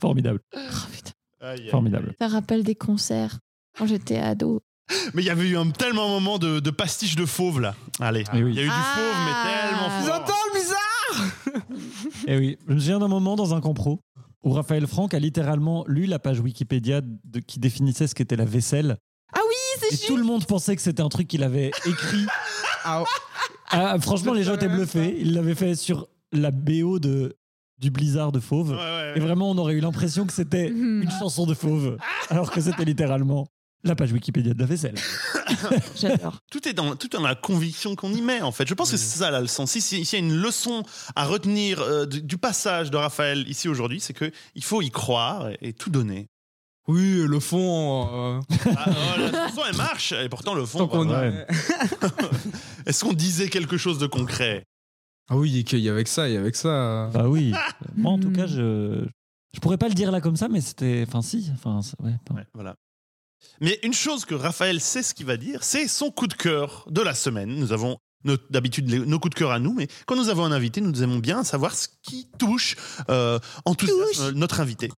Formidable, 0.00 0.40
Aïe, 1.40 1.60
aïe. 1.62 1.68
formidable. 1.70 2.14
Ça 2.18 2.28
rappelle 2.28 2.62
des 2.62 2.74
concerts 2.74 3.38
quand 3.76 3.86
j'étais 3.86 4.18
ado. 4.18 4.60
Mais 5.14 5.22
il 5.22 5.26
y 5.26 5.30
avait 5.30 5.48
eu 5.48 5.56
un 5.56 5.70
tellement 5.70 6.08
moment 6.08 6.38
de, 6.38 6.60
de 6.60 6.70
pastiche 6.70 7.16
de 7.16 7.24
fauve 7.24 7.60
là. 7.60 7.74
Allez, 8.00 8.24
Eh 8.34 8.42
oui. 8.42 8.50
il 8.52 8.56
y 8.56 8.60
a 8.60 8.62
eu 8.62 8.66
du 8.66 8.72
Ah. 8.74 8.94
fauve, 8.96 9.24
mais 9.24 9.50
tellement 9.50 9.88
Vous 10.00 10.06
fort. 10.06 10.16
entendez 10.16 10.32
le 10.52 10.60
bizarre 10.60 11.64
Et 12.26 12.32
Eh 12.34 12.38
oui, 12.38 12.58
je 12.68 12.74
me 12.74 12.78
souviens 12.78 12.98
d'un 12.98 13.08
moment 13.08 13.34
dans 13.36 13.54
un 13.54 13.60
compro 13.60 14.00
où 14.44 14.50
Raphaël 14.52 14.86
Franck 14.86 15.14
a 15.14 15.18
littéralement 15.18 15.84
lu 15.88 16.06
la 16.06 16.18
page 16.18 16.38
Wikipédia 16.40 17.00
de- 17.00 17.40
qui 17.40 17.58
définissait 17.58 18.06
ce 18.06 18.14
qu'était 18.14 18.36
la 18.36 18.44
vaisselle. 18.44 18.96
Ah 19.34 19.40
oui, 19.48 19.54
c'est 19.90 19.94
Et 20.04 20.06
tout 20.06 20.16
le 20.16 20.22
monde 20.24 20.44
pensait 20.46 20.76
que 20.76 20.82
c'était 20.82 21.02
un 21.02 21.08
truc 21.08 21.26
qu'il 21.28 21.42
avait 21.42 21.70
écrit. 21.86 22.26
Ah, 22.86 23.02
Ah, 23.70 23.96
franchement, 23.98 24.34
les 24.34 24.42
gens 24.44 24.54
étaient 24.56 24.68
bluffés. 24.68 25.16
Il 25.18 25.32
l'avait 25.32 25.54
fait 25.54 25.74
sur 25.74 26.06
la 26.32 26.50
BO 26.50 26.98
de, 26.98 27.34
du 27.78 27.90
Blizzard 27.90 28.30
de 28.30 28.40
Fauve. 28.40 28.72
Ouais, 28.72 28.76
ouais, 28.76 29.12
Et 29.16 29.20
vraiment, 29.20 29.50
on 29.50 29.56
aurait 29.56 29.72
eu 29.72 29.80
l'impression 29.80 30.26
que 30.26 30.34
c'était 30.34 30.68
une 30.68 31.08
chanson 31.18 31.46
de 31.46 31.54
Fauve, 31.54 31.96
alors 32.28 32.50
que 32.50 32.60
c'était 32.60 32.84
littéralement 32.84 33.46
la 33.84 33.94
page 33.94 34.12
Wikipédia 34.12 34.54
de 34.54 34.58
la 34.58 34.66
vaisselle. 34.66 34.94
J'adore. 35.96 36.38
Tout 36.50 36.66
est 36.68 36.72
dans, 36.72 36.96
tout 36.96 37.06
est 37.14 37.18
dans 37.18 37.26
la 37.26 37.34
conviction 37.34 37.94
qu'on 37.96 38.12
y 38.12 38.20
met, 38.22 38.40
en 38.42 38.52
fait. 38.52 38.66
Je 38.68 38.74
pense 38.74 38.90
que 38.90 38.96
c'est 38.96 39.18
ça 39.18 39.30
la 39.30 39.40
leçon. 39.40 39.66
Si, 39.66 39.80
si- 39.80 40.04
s'il 40.04 40.18
y 40.18 40.22
a 40.22 40.24
une 40.26 40.34
leçon 40.34 40.82
à 41.16 41.24
retenir 41.26 41.80
euh, 41.80 42.06
du, 42.06 42.22
du 42.22 42.38
passage 42.38 42.90
de 42.90 42.96
Raphaël 42.96 43.44
ici 43.48 43.68
aujourd'hui, 43.68 44.00
c'est 44.00 44.14
qu'il 44.14 44.64
faut 44.64 44.82
y 44.82 44.90
croire 44.90 45.48
et, 45.50 45.58
et 45.62 45.72
tout 45.72 45.90
donner. 45.90 46.28
oui, 46.88 47.24
le 47.26 47.40
fond. 47.40 48.36
euh, 48.38 48.40
Ah, 48.76 48.84
oh, 48.88 49.20
la 49.20 49.48
chanson, 49.48 49.62
elle 49.70 49.76
marche, 49.76 50.12
et 50.12 50.28
pourtant 50.28 50.54
le 50.54 50.64
fond. 50.66 50.86
bah, 50.86 51.20
ouais. 51.22 51.46
Est-ce 52.86 53.04
qu'on 53.04 53.12
disait 53.12 53.48
quelque 53.48 53.76
chose 53.76 53.98
de 53.98 54.06
concret? 54.06 54.64
Ah 55.30 55.36
oui, 55.36 55.64
qu'il 55.64 55.78
y 55.80 55.88
avait 55.88 56.04
que 56.04 56.10
ça, 56.10 56.28
il 56.28 56.34
y 56.34 56.36
avait 56.36 56.50
que 56.52 56.58
ça. 56.58 57.08
Bah 57.12 57.28
oui. 57.28 57.52
Moi, 57.96 58.12
en 58.12 58.18
tout 58.18 58.30
cas, 58.30 58.46
je. 58.46 59.06
Je 59.54 59.60
pourrais 59.60 59.78
pas 59.78 59.88
le 59.88 59.94
dire 59.94 60.10
là 60.10 60.20
comme 60.20 60.36
ça, 60.36 60.48
mais 60.48 60.60
c'était. 60.60 61.04
Enfin, 61.06 61.22
si. 61.22 61.50
Enfin. 61.54 61.80
Ouais, 62.02 62.44
voilà. 62.52 62.74
Mais 63.60 63.78
une 63.82 63.92
chose 63.92 64.24
que 64.24 64.34
Raphaël 64.34 64.80
sait 64.80 65.02
ce 65.02 65.14
qu'il 65.14 65.26
va 65.26 65.36
dire, 65.36 65.64
c'est 65.64 65.88
son 65.88 66.10
coup 66.10 66.26
de 66.26 66.34
cœur 66.34 66.86
de 66.90 67.00
la 67.00 67.14
semaine. 67.14 67.54
Nous 67.54 67.72
avons 67.72 67.98
d'habitude 68.50 68.88
nos 68.88 69.18
coups 69.18 69.34
de 69.34 69.38
cœur 69.38 69.50
à 69.50 69.58
nous, 69.58 69.74
mais 69.74 69.86
quand 70.06 70.16
nous 70.16 70.30
avons 70.30 70.44
un 70.44 70.52
invité, 70.52 70.80
nous 70.80 71.02
aimons 71.02 71.18
bien 71.18 71.44
savoir 71.44 71.74
ce 71.74 71.88
qui 72.02 72.28
touche 72.38 72.76
euh, 73.10 73.38
enthousiasme 73.64 74.32
notre 74.32 74.60
invité. 74.60 74.90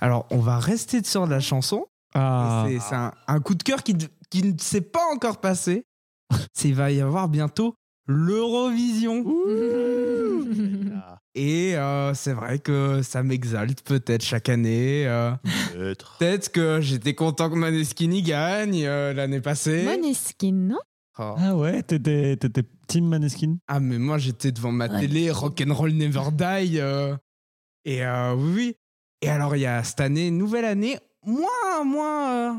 Alors, 0.00 0.26
on 0.30 0.38
va 0.38 0.58
rester 0.58 1.02
sur 1.02 1.26
la 1.26 1.40
chanson. 1.40 1.86
Ah. 2.14 2.66
C'est 2.68 2.94
un, 2.94 3.12
un 3.26 3.40
coup 3.40 3.54
de 3.54 3.62
cœur 3.62 3.82
qui, 3.82 3.96
qui 4.30 4.42
ne 4.42 4.58
s'est 4.58 4.80
pas 4.80 5.04
encore 5.12 5.40
passé. 5.40 5.84
Il 6.64 6.74
va 6.74 6.90
y 6.90 7.00
avoir 7.00 7.28
bientôt 7.28 7.74
l'Eurovision. 8.06 9.24
Et 11.38 11.76
euh, 11.76 12.14
c'est 12.14 12.32
vrai 12.32 12.58
que 12.58 13.02
ça 13.02 13.22
m'exalte 13.22 13.82
peut-être 13.82 14.24
chaque 14.24 14.48
année. 14.48 15.06
euh, 15.06 15.32
peut-être. 15.74 16.16
peut-être 16.18 16.50
que 16.50 16.80
j'étais 16.80 17.14
content 17.14 17.50
que 17.50 17.56
Maneskin 17.56 18.10
y 18.10 18.22
gagne 18.22 18.84
euh, 18.86 19.12
l'année 19.12 19.42
passée. 19.42 19.84
Moneskin, 19.84 20.52
non? 20.52 20.78
Oh. 21.18 21.34
Ah 21.38 21.54
ouais, 21.54 21.82
t'étais 21.82 22.36
t'étais 22.36 22.62
Team 22.88 23.08
Maneskin? 23.08 23.56
Ah, 23.68 23.80
mais 23.80 23.98
moi 23.98 24.16
j'étais 24.16 24.50
devant 24.50 24.72
ma 24.72 24.86
Ouais. 24.88 25.00
télé, 25.00 25.30
Rock'n'Roll 25.30 25.92
Never 25.92 26.30
Die. 26.32 26.78
euh, 26.80 27.14
et 27.84 28.02
euh, 28.04 28.34
oui, 28.34 28.52
oui. 28.56 28.76
Et 29.22 29.28
alors, 29.28 29.56
il 29.56 29.60
y 29.60 29.66
a 29.66 29.82
cette 29.84 30.00
année, 30.00 30.30
nouvelle 30.30 30.64
année, 30.66 30.98
moins, 31.24 31.84
moins. 31.84 32.32
euh, 32.32 32.54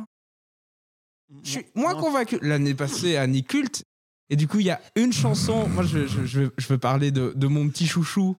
je 1.43 1.49
suis 1.51 1.65
moins 1.75 1.93
Non. 1.93 1.99
convaincu. 2.01 2.37
L'année 2.41 2.73
passée, 2.73 3.17
année 3.17 3.41
culte. 3.43 3.83
Et 4.29 4.35
du 4.35 4.47
coup, 4.47 4.59
il 4.59 4.65
y 4.65 4.69
a 4.71 4.81
une 4.95 5.13
chanson. 5.13 5.67
Moi, 5.69 5.83
je, 5.83 6.05
je, 6.07 6.25
je, 6.25 6.39
veux- 6.41 6.53
je 6.57 6.67
veux 6.67 6.77
parler 6.77 7.11
de, 7.11 7.33
de 7.35 7.47
mon 7.47 7.67
petit 7.69 7.87
chouchou 7.87 8.35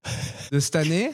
de 0.51 0.59
cette 0.59 0.75
année, 0.75 1.11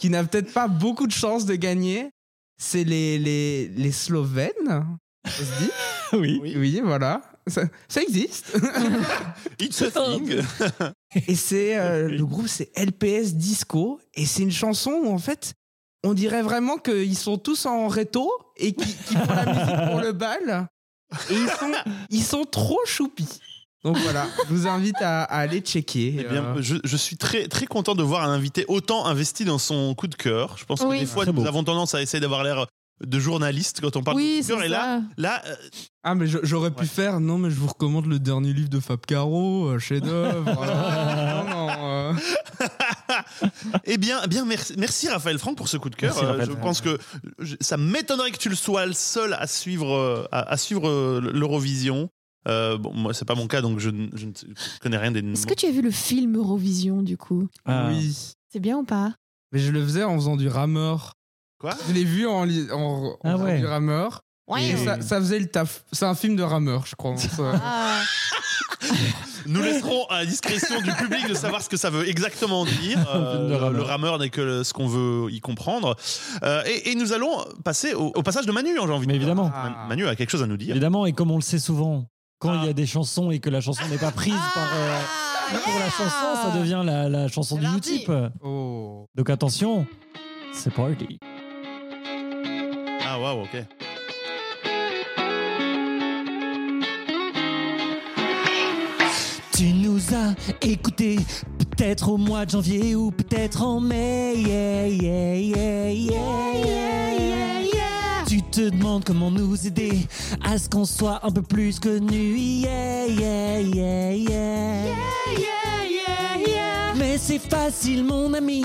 qui 0.00 0.08
n'a 0.10 0.24
peut-être 0.24 0.52
pas 0.52 0.68
beaucoup 0.68 1.06
de 1.06 1.12
chances 1.12 1.44
de 1.44 1.54
gagner. 1.54 2.10
C'est 2.58 2.84
les, 2.84 3.18
les, 3.18 3.68
les 3.68 3.92
Slovènes. 3.92 4.86
Ça 5.26 5.30
se 5.44 5.58
dit 5.62 5.70
Oui. 6.14 6.38
Oui. 6.42 6.54
Oui, 6.56 6.80
voilà. 6.82 7.20
Ça, 7.46 7.62
ça 7.88 8.02
existe. 8.02 8.56
It's 9.60 9.82
a 9.82 9.90
thing. 9.90 10.40
Et 11.28 11.34
c'est 11.34 11.76
euh, 11.78 12.08
le 12.08 12.24
groupe, 12.24 12.48
c'est 12.48 12.70
LPS 12.78 13.34
Disco. 13.34 14.00
Et 14.14 14.24
c'est 14.26 14.42
une 14.42 14.50
chanson 14.52 14.92
où, 14.92 15.12
en 15.12 15.18
fait, 15.18 15.52
on 16.04 16.14
dirait 16.14 16.42
vraiment 16.42 16.78
qu'ils 16.78 17.16
sont 17.18 17.36
tous 17.38 17.66
en 17.66 17.88
réto 17.88 18.30
et 18.56 18.72
qui, 18.72 18.94
qui 18.94 19.14
font 19.14 19.34
la 19.34 19.46
musique 19.46 19.90
pour 19.90 20.00
le 20.00 20.12
bal. 20.12 20.68
Et 21.30 21.34
ils 21.34 21.48
sont, 21.50 21.72
ils 22.10 22.22
sont 22.22 22.44
trop 22.44 22.80
choupis. 22.86 23.40
Donc 23.86 23.96
voilà, 23.98 24.26
je 24.48 24.52
vous 24.54 24.66
invite 24.66 25.00
à, 25.00 25.22
à 25.22 25.38
aller 25.38 25.60
checker. 25.60 26.16
Eh 26.18 26.24
bien, 26.24 26.42
Euh, 26.44 26.54
je, 26.60 26.74
je 26.82 26.96
suis 26.96 27.16
très, 27.16 27.46
très 27.46 27.66
content 27.66 27.94
de 27.94 28.02
voir 28.02 28.24
un 28.28 28.32
invité 28.32 28.64
autant 28.68 29.06
investi 29.06 29.44
dans 29.44 29.58
son 29.58 29.94
coup 29.94 30.08
de 30.08 30.16
cœur. 30.16 30.56
Je 30.58 30.64
pense 30.64 30.80
que 30.80 30.86
Oui. 30.86 30.98
des 31.00 31.06
fois, 31.06 31.24
nous 31.24 31.32
beau. 31.32 31.46
avons 31.46 31.62
tendance 31.64 31.94
à 31.94 32.02
essayer 32.02 32.20
d'avoir 32.20 32.42
l'air 32.42 32.66
de 33.06 33.18
journaliste 33.20 33.80
quand 33.82 33.94
on 33.96 34.02
parle 34.02 34.16
de 34.16 34.22
Oui, 34.22 34.42
cœur. 34.46 34.62
Et 34.64 34.68
là, 34.68 35.00
ça. 35.00 35.02
là 35.18 35.42
euh, 35.46 35.54
Ah, 36.02 36.14
mais 36.16 36.26
j'aurais 36.26 36.70
pu 36.72 36.80
Ouais. 36.80 36.86
faire. 36.86 37.20
Non, 37.20 37.38
mais 37.38 37.50
je 37.50 37.54
vous 37.56 37.68
recommande 37.68 38.06
le 38.06 38.18
dernier 38.18 38.52
livre 38.52 38.68
de 38.70 38.80
Fab 38.80 38.98
Caro, 39.06 39.66
euh, 39.68 39.78
chef-d'œuvre. 39.78 40.62
euh, 40.62 41.44
non, 41.44 41.66
non. 41.68 41.68
euh. 41.80 42.12
eh 43.84 43.98
bien, 43.98 44.20
eh 44.24 44.28
bien 44.28 44.44
merci, 44.44 44.74
merci 44.78 45.08
Raphaël 45.08 45.38
Franck 45.38 45.56
pour 45.56 45.68
ce 45.68 45.76
coup 45.76 45.90
de 45.90 45.96
cœur. 45.96 46.14
Merci, 46.14 46.24
Euh, 46.42 46.44
je 46.46 46.52
pense 46.60 46.80
que 46.80 46.98
je- 47.38 47.56
ça 47.60 47.76
m'étonnerait 47.76 48.30
que 48.30 48.38
tu 48.38 48.48
le 48.48 48.56
sois 48.56 48.86
le 48.86 48.92
seul 48.94 49.34
à 49.34 49.46
suivre, 49.46 50.28
à, 50.32 50.50
à 50.50 50.56
suivre 50.56 51.20
l'Eurovision. 51.20 52.08
Euh, 52.46 52.78
bon, 52.78 52.92
moi, 52.94 53.12
c'est 53.14 53.24
pas 53.24 53.34
mon 53.34 53.46
cas, 53.48 53.60
donc 53.60 53.78
je, 53.80 53.90
ne- 53.90 54.08
je 54.14 54.26
ne 54.26 54.32
connais 54.80 54.96
rien 54.98 55.10
des. 55.10 55.20
Est-ce 55.20 55.46
que 55.46 55.54
tu 55.54 55.66
as 55.66 55.70
vu 55.70 55.82
le 55.82 55.90
film 55.90 56.36
Eurovision 56.36 57.02
du 57.02 57.16
coup? 57.16 57.48
Ah. 57.64 57.88
Oui. 57.90 58.16
C'est 58.52 58.60
bien 58.60 58.78
ou 58.78 58.84
pas? 58.84 59.12
Mais 59.52 59.58
je 59.58 59.70
le 59.72 59.82
faisais 59.82 60.04
en 60.04 60.14
faisant 60.16 60.36
du 60.36 60.48
rameur. 60.48 61.14
Quoi? 61.58 61.74
Je 61.88 61.92
l'ai 61.94 62.04
vu 62.04 62.26
en, 62.26 62.44
li- 62.44 62.68
en, 62.70 62.76
en 62.78 63.16
Ah 63.24 63.32
faisant 63.32 63.44
ouais. 63.44 63.58
du 63.58 63.66
rameur. 63.66 64.20
Ouais. 64.48 64.64
Et 64.68 64.76
ça, 64.76 65.00
ça 65.00 65.18
faisait 65.18 65.38
le 65.40 65.46
taf. 65.46 65.84
C'est 65.90 66.04
un 66.04 66.14
film 66.14 66.36
de 66.36 66.42
rameur, 66.42 66.86
je 66.86 66.94
crois. 66.94 67.16
Ça- 67.16 67.60
Ah, 67.64 68.00
Nous 69.46 69.62
laisserons 69.62 70.06
à 70.06 70.18
la 70.20 70.26
discrétion 70.26 70.80
du 70.80 70.90
public 70.92 71.28
de 71.28 71.34
savoir 71.34 71.62
ce 71.62 71.68
que 71.68 71.76
ça 71.76 71.88
veut 71.90 72.08
exactement 72.08 72.64
dire. 72.64 72.98
Euh, 73.14 73.70
le 73.72 73.82
rameur 73.82 74.18
n'est 74.18 74.28
que 74.30 74.62
ce 74.64 74.72
qu'on 74.72 74.86
veut 74.88 75.30
y 75.32 75.40
comprendre. 75.40 75.96
Euh, 76.42 76.62
et, 76.66 76.90
et 76.90 76.94
nous 76.96 77.12
allons 77.12 77.44
passer 77.64 77.94
au, 77.94 78.12
au 78.14 78.22
passage 78.22 78.44
de 78.46 78.52
Manu, 78.52 78.70
hein, 78.78 78.82
j'ai 78.86 78.92
envie 78.92 79.06
Mais 79.06 79.14
de 79.14 79.18
dire. 79.18 79.28
évidemment. 79.28 79.48
Man- 79.50 79.88
Manu 79.88 80.06
a 80.08 80.16
quelque 80.16 80.30
chose 80.30 80.42
à 80.42 80.46
nous 80.46 80.56
dire. 80.56 80.70
Évidemment, 80.70 81.06
et 81.06 81.12
comme 81.12 81.30
on 81.30 81.36
le 81.36 81.42
sait 81.42 81.58
souvent, 81.60 82.06
quand 82.38 82.52
il 82.54 82.62
y 82.64 82.66
Ah. 82.66 82.70
a 82.70 82.72
des 82.72 82.86
chansons 82.86 83.30
et 83.30 83.38
que 83.40 83.50
la 83.50 83.60
chanson 83.60 83.86
n'est 83.88 83.98
pas 83.98 84.10
prise 84.10 84.34
par, 84.54 84.68
euh, 84.74 85.00
pour 85.64 85.78
la 85.78 85.90
chanson, 85.90 86.50
ça 86.50 86.58
devient 86.58 86.82
la, 86.84 87.08
la 87.08 87.28
chanson 87.28 87.58
C'est 87.60 87.66
du. 87.68 87.76
Utip. 87.76 88.12
Oh. 88.42 89.06
Donc 89.14 89.30
attention, 89.30 89.86
c'est 90.52 90.72
party. 90.72 91.18
Ah, 93.08 93.18
waouh, 93.20 93.42
ok. 93.42 93.64
Tu 99.52 99.72
nous 99.72 99.98
as 100.14 100.34
écoutés 100.60 101.16
peut-être 101.58 102.10
au 102.10 102.18
mois 102.18 102.44
de 102.44 102.50
janvier 102.50 102.94
ou 102.94 103.10
peut-être 103.10 103.62
en 103.62 103.80
mai. 103.80 104.34
Yeah, 104.36 104.86
yeah, 104.88 105.92
te 108.56 108.70
demandes 108.70 109.04
comment 109.04 109.30
nous 109.30 109.66
aider 109.66 110.08
à 110.42 110.56
ce 110.56 110.66
qu'on 110.70 110.86
soit 110.86 111.20
un 111.22 111.30
peu 111.30 111.42
plus 111.42 111.78
connus. 111.78 112.38
Yeah, 112.38 113.06
yeah, 113.06 113.60
yeah, 113.60 114.12
yeah. 114.14 114.94
Mais 116.96 117.18
c'est 117.18 117.38
facile, 117.38 118.02
mon 118.02 118.32
ami. 118.32 118.64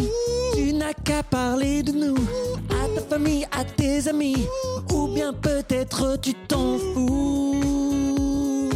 Tu 0.54 0.72
n'as 0.72 0.94
qu'à 0.94 1.24
parler 1.24 1.84
de 1.84 1.92
nous 1.92 2.16
à 2.70 2.88
ta 2.96 3.02
famille, 3.02 3.46
à 3.52 3.66
tes 3.66 4.08
amis, 4.08 4.46
ou 4.94 5.10
bien 5.10 5.34
peut-être 5.34 6.18
tu 6.22 6.36
t'en 6.48 6.78
fous. 6.78 8.70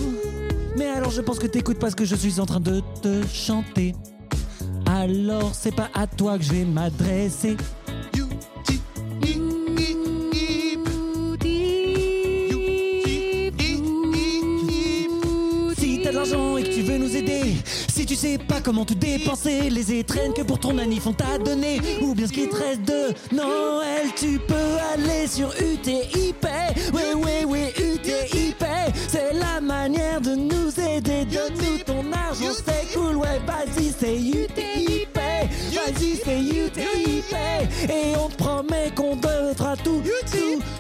Mais 0.78 0.90
alors 0.90 1.12
je 1.12 1.22
pense 1.22 1.40
que 1.40 1.48
t'écoutes 1.48 1.80
parce 1.80 1.96
que 1.96 2.04
je 2.04 2.16
suis 2.16 2.42
en 2.42 2.46
train 2.46 2.60
de 2.60 2.82
te 3.02 3.26
chanter. 3.34 3.96
Alors 4.86 5.56
c'est 5.56 5.74
pas 5.74 5.88
à 5.94 6.08
toi 6.08 6.38
que 6.38 6.44
je 6.44 6.52
vais 6.52 6.66
m'adresser. 6.66 7.56
Tu 18.16 18.22
sais 18.22 18.38
pas 18.38 18.62
comment 18.62 18.86
tout 18.86 18.96
dépenser, 18.96 19.70
les 19.70 19.92
étrennes 19.92 20.32
que 20.34 20.42
pour 20.42 20.58
ton 20.58 20.78
anniv 20.78 21.06
on 21.06 21.12
t'a 21.12 21.38
donné, 21.38 21.82
ou 22.02 22.16
bien 22.16 22.28
ce 22.28 22.32
qui 22.32 22.48
te 22.48 22.56
reste 22.56 22.84
de 22.84 23.36
Noël, 23.36 24.08
tu 24.16 24.40
peux 24.40 24.78
aller 24.94 25.28
sur 25.28 25.50
UTIP. 25.50 26.48
Oui, 26.94 27.02
oui, 27.18 27.32
oui, 27.46 27.60
UTIP, 27.78 28.64
c'est 29.10 29.34
la 29.34 29.60
manière 29.60 30.22
de 30.22 30.34
nous 30.34 30.70
aider. 30.80 31.26
Donne-nous 31.26 31.80
ton 31.86 32.10
argent, 32.14 32.54
c'est 32.66 32.98
cool, 32.98 33.18
ouais, 33.18 33.42
vas-y, 33.46 33.94
c'est 34.00 34.16
UTIP. 34.16 35.16
Vas-y, 35.16 36.16
c'est 36.24 36.40
UTIP. 36.40 37.36
Et 37.90 38.16
on 38.18 38.30
promet 38.30 38.92
qu'on 38.96 39.18
devra 39.18 39.76
tout, 39.84 40.02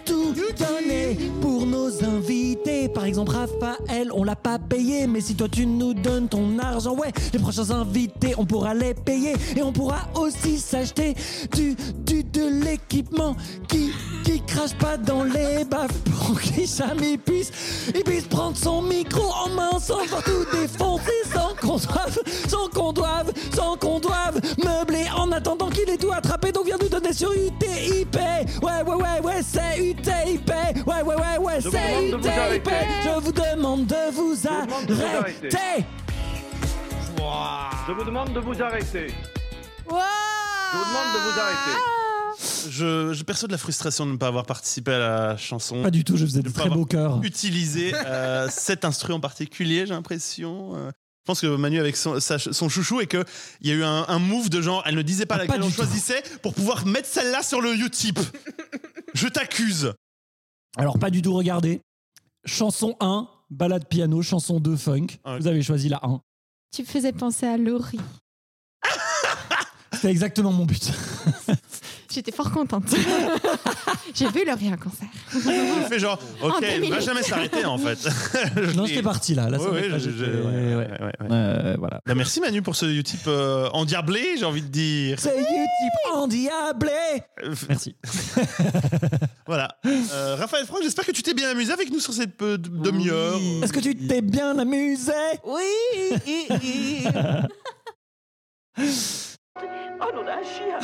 tout, 0.05 0.33
tout 0.33 0.53
donner 0.57 1.17
pour 1.41 1.65
nos 1.65 2.01
invités. 2.01 2.87
Par 3.05 3.09
exemple, 3.09 3.33
Raphaël, 3.33 4.09
on 4.15 4.23
l'a 4.23 4.35
pas 4.35 4.57
payé, 4.57 5.05
mais 5.05 5.21
si 5.21 5.35
toi 5.35 5.47
tu 5.47 5.67
nous 5.67 5.93
donnes 5.93 6.27
ton 6.27 6.57
argent, 6.57 6.95
ouais, 6.95 7.11
les 7.33 7.37
prochains 7.37 7.69
invités, 7.69 8.33
on 8.35 8.47
pourra 8.47 8.73
les 8.73 8.95
payer 8.95 9.35
et 9.55 9.61
on 9.61 9.71
pourra 9.71 10.07
aussi 10.15 10.57
s'acheter 10.57 11.13
du, 11.53 11.75
du, 12.03 12.23
de 12.23 12.65
l'équipement 12.65 13.35
qui, 13.67 13.91
qui 14.23 14.41
crache 14.41 14.73
pas 14.73 14.97
dans 14.97 15.23
les 15.23 15.65
baffes 15.65 15.99
pour 15.99 16.41
qu'il 16.41 16.65
jamais 16.65 17.19
puisse, 17.19 17.51
il 17.93 18.03
puisse 18.03 18.23
prendre 18.23 18.57
son 18.57 18.81
micro 18.81 19.21
en 19.21 19.49
main 19.49 19.77
sans 19.79 20.03
tout 20.25 20.57
défoncer, 20.57 21.11
sans 21.31 21.53
qu'on 21.61 21.77
doive, 21.77 22.19
sans 22.47 22.69
qu'on 22.69 22.91
doive, 22.91 23.31
sans 23.53 23.77
qu'on 23.77 23.99
doive 23.99 24.41
meubler 24.63 25.05
en 25.15 25.31
attendant 25.31 25.69
qu'il 25.69 25.87
ait 25.91 25.97
tout 25.97 26.11
attrapé. 26.11 26.51
Donc 26.51 26.65
viens 26.65 26.77
nous 26.81 26.89
donner 26.89 27.13
sur 27.13 27.31
UTIP. 27.31 28.15
Ouais, 28.63 28.81
ouais, 28.83 28.95
ouais, 28.95 29.21
ouais, 29.23 29.41
c'est 29.43 29.77
UTIP. 29.77 30.44
De 32.17 32.29
vous 32.29 32.39
arrêter. 32.39 32.71
Je 33.03 33.09
vous 33.19 33.31
demande 33.31 33.85
de 33.87 34.11
vous 34.11 34.35
demande 34.35 34.85
de 34.87 34.93
vous 34.93 35.01
arrêter. 35.03 35.49
Je 37.87 37.91
vous 37.93 38.03
demande 38.03 38.33
de 38.33 38.39
vous 38.39 38.61
arrêter. 38.61 39.07
Je 39.07 39.83
vous 39.83 40.85
demande 40.85 41.13
de 41.13 41.19
vous 41.33 41.39
arrêter. 41.39 41.79
Je, 42.69 43.13
je 43.13 43.23
perçois 43.23 43.47
de 43.47 43.51
la 43.53 43.57
frustration 43.57 44.05
de 44.05 44.11
ne 44.11 44.17
pas 44.17 44.27
avoir 44.27 44.45
participé 44.45 44.91
à 44.91 44.99
la 44.99 45.37
chanson. 45.37 45.81
Pas 45.83 45.91
du 45.91 46.03
tout, 46.03 46.17
je 46.17 46.25
faisais 46.25 46.41
de 46.41 46.49
très 46.49 46.69
beaux 46.69 46.85
cœurs. 46.85 47.21
Utiliser 47.23 47.93
euh, 48.05 48.47
cet 48.51 48.83
instrument 48.85 49.17
en 49.17 49.21
particulier, 49.21 49.85
j'ai 49.85 49.93
l'impression. 49.93 50.75
euh. 50.75 50.91
Je 50.91 51.27
pense 51.27 51.41
que 51.41 51.47
Manu 51.55 51.79
avec 51.79 51.95
son, 51.95 52.19
sa- 52.19 52.37
son 52.37 52.69
chouchou 52.69 53.01
et 53.01 53.07
qu'il 53.07 53.23
y 53.61 53.71
a 53.71 53.73
eu 53.73 53.83
un, 53.83 54.05
un 54.07 54.19
move 54.19 54.49
de 54.49 54.61
genre, 54.61 54.83
elle 54.85 54.95
ne 54.95 55.01
disait 55.01 55.25
pas 55.25 55.35
Ah, 55.35 55.37
laquelle 55.39 55.59
pas 55.61 55.65
on 55.65 55.71
choisissait 55.71 56.21
pour 56.43 56.53
pouvoir 56.53 56.85
mettre 56.85 57.07
celle-là 57.07 57.41
sur 57.41 57.61
le 57.61 57.73
Utip. 57.73 58.19
Je 59.15 59.27
t'accuse. 59.27 59.93
Alors, 60.77 60.99
pas 60.99 61.09
du 61.09 61.21
tout, 61.21 61.33
regardez. 61.33 61.81
Chanson 62.45 62.95
1, 62.99 63.27
balade 63.49 63.87
piano. 63.87 64.21
Chanson 64.21 64.59
2, 64.59 64.75
funk. 64.75 65.07
Ouais. 65.25 65.39
Vous 65.39 65.47
avez 65.47 65.61
choisi 65.61 65.89
la 65.89 65.99
1. 66.03 66.21
Tu 66.75 66.81
me 66.83 66.87
faisais 66.87 67.11
penser 67.11 67.45
à 67.45 67.57
Laurie. 67.57 67.99
C'était 69.93 70.09
exactement 70.11 70.51
mon 70.51 70.65
but. 70.65 70.91
J'étais 72.11 72.31
fort 72.31 72.51
contente. 72.51 72.83
J'ai 74.13 74.29
vu 74.29 74.45
Laurie 74.45 74.71
en 74.71 74.77
concert. 74.77 75.07
Il 75.33 75.85
fait 75.89 75.99
genre, 75.99 76.17
ok, 76.41 76.61
elle 76.63 76.89
va 76.89 76.99
jamais 77.01 77.23
s'arrêter 77.23 77.65
en 77.65 77.77
fait. 77.77 77.97
Je 78.55 78.71
non, 78.71 78.85
j'étais 78.85 79.01
parti 79.01 79.35
là. 79.35 79.49
là 79.49 79.59
Ouais, 79.59 79.69
ouais, 79.91 79.99
je- 79.99 80.11
je- 80.11 80.23
ouais. 80.25 80.87
Euh, 81.29 81.75
voilà. 81.77 81.99
Bah, 82.05 82.15
merci 82.15 82.39
Manu 82.39 82.61
pour 82.61 82.75
ce 82.77 82.85
Utip 82.85 83.21
euh, 83.27 83.69
endiablé, 83.73 84.37
j'ai 84.37 84.45
envie 84.45 84.61
de 84.61 84.67
dire. 84.67 85.19
C'est 85.19 85.37
Utip 85.37 86.13
endiablé. 86.13 86.91
Euh, 87.43 87.53
Merci. 87.67 87.95
Voilà. 89.47 89.77
Euh, 89.85 90.35
Raphaël 90.39 90.65
Franck, 90.65 90.81
j'espère 90.83 91.05
que 91.05 91.11
tu 91.11 91.21
t'es 91.21 91.33
bien 91.35 91.49
amusé 91.49 91.71
avec 91.71 91.91
nous 91.91 91.99
sur 91.99 92.13
cette 92.13 92.41
euh, 92.41 92.57
demi-heure. 92.57 93.39
Est-ce 93.63 93.71
que 93.73 93.79
tu 93.79 93.95
t'es 93.95 94.21
bien 94.21 94.57
amusé? 94.57 95.11
Oui. 95.45 96.15
Oh 100.01 100.07
non, 100.13 100.23
un 100.27 100.43
chien 100.43 100.77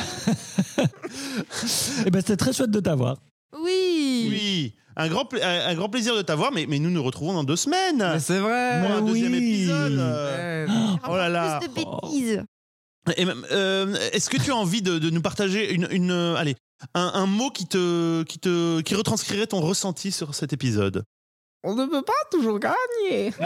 Eh 2.06 2.10
ben, 2.10 2.20
c'était 2.20 2.36
très 2.38 2.52
chouette 2.52 2.70
de 2.70 2.80
t'avoir. 2.80 3.18
Oui. 3.62 4.28
Oui, 4.30 4.74
un 4.96 5.08
grand, 5.08 5.26
pla- 5.26 5.46
un 5.46 5.68
un 5.70 5.74
grand 5.74 5.90
plaisir 5.90 6.16
de 6.16 6.22
t'avoir, 6.22 6.52
mais, 6.52 6.64
mais 6.66 6.78
nous 6.78 6.90
nous 6.90 7.02
retrouvons 7.02 7.34
dans 7.34 7.44
deux 7.44 7.56
semaines 7.56 7.98
Mais 7.98 8.18
c'est 8.18 8.38
vrai. 8.38 8.80
pour 8.82 8.90
un 8.96 9.00
Mais 9.02 9.08
deuxième 9.10 9.32
oui. 9.32 9.38
épisode. 9.38 9.98
euh. 9.98 10.66
Ouais. 10.66 10.72
Oh 11.08 11.16
là 11.16 11.28
là. 11.28 11.58
Plus 11.58 11.68
de 11.68 11.74
bêtises. 11.74 12.42
Et 13.16 13.24
même, 13.26 13.44
euh, 13.52 13.94
Est-ce 14.12 14.30
que 14.30 14.38
tu 14.42 14.50
as 14.52 14.56
envie 14.56 14.80
de, 14.80 14.98
de 14.98 15.10
nous 15.10 15.20
partager 15.22 15.74
une, 15.74 15.86
une, 15.90 16.10
euh, 16.10 16.34
allez, 16.36 16.56
un, 16.94 17.10
un 17.14 17.26
mot 17.26 17.50
qui 17.50 17.66
te, 17.66 18.22
qui 18.24 18.38
te, 18.38 18.80
qui 18.80 18.94
retranscrirait 18.94 19.46
ton 19.46 19.60
ressenti 19.60 20.12
sur 20.12 20.34
cet 20.34 20.52
épisode 20.52 21.04
On 21.64 21.74
ne 21.74 21.86
peut 21.86 22.02
pas 22.02 22.12
toujours 22.30 22.58
gagner. 22.58 23.32
On 23.40 23.44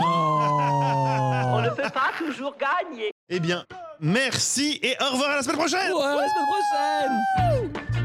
Oh. 1.58 1.60
ne 1.60 1.70
peut 1.70 1.90
pas 1.92 2.10
toujours 2.18 2.54
gagner 2.58 3.10
Eh 3.28 3.40
bien, 3.40 3.64
merci 4.00 4.78
et 4.82 4.94
au 5.02 5.12
revoir 5.12 5.30
à 5.30 5.36
la 5.36 5.42
semaine 5.42 5.56
prochaine. 5.56 5.92
Ouais, 5.92 6.02
à 6.02 6.16
la 6.16 6.28
semaine 6.28 7.72
prochaine 7.72 7.95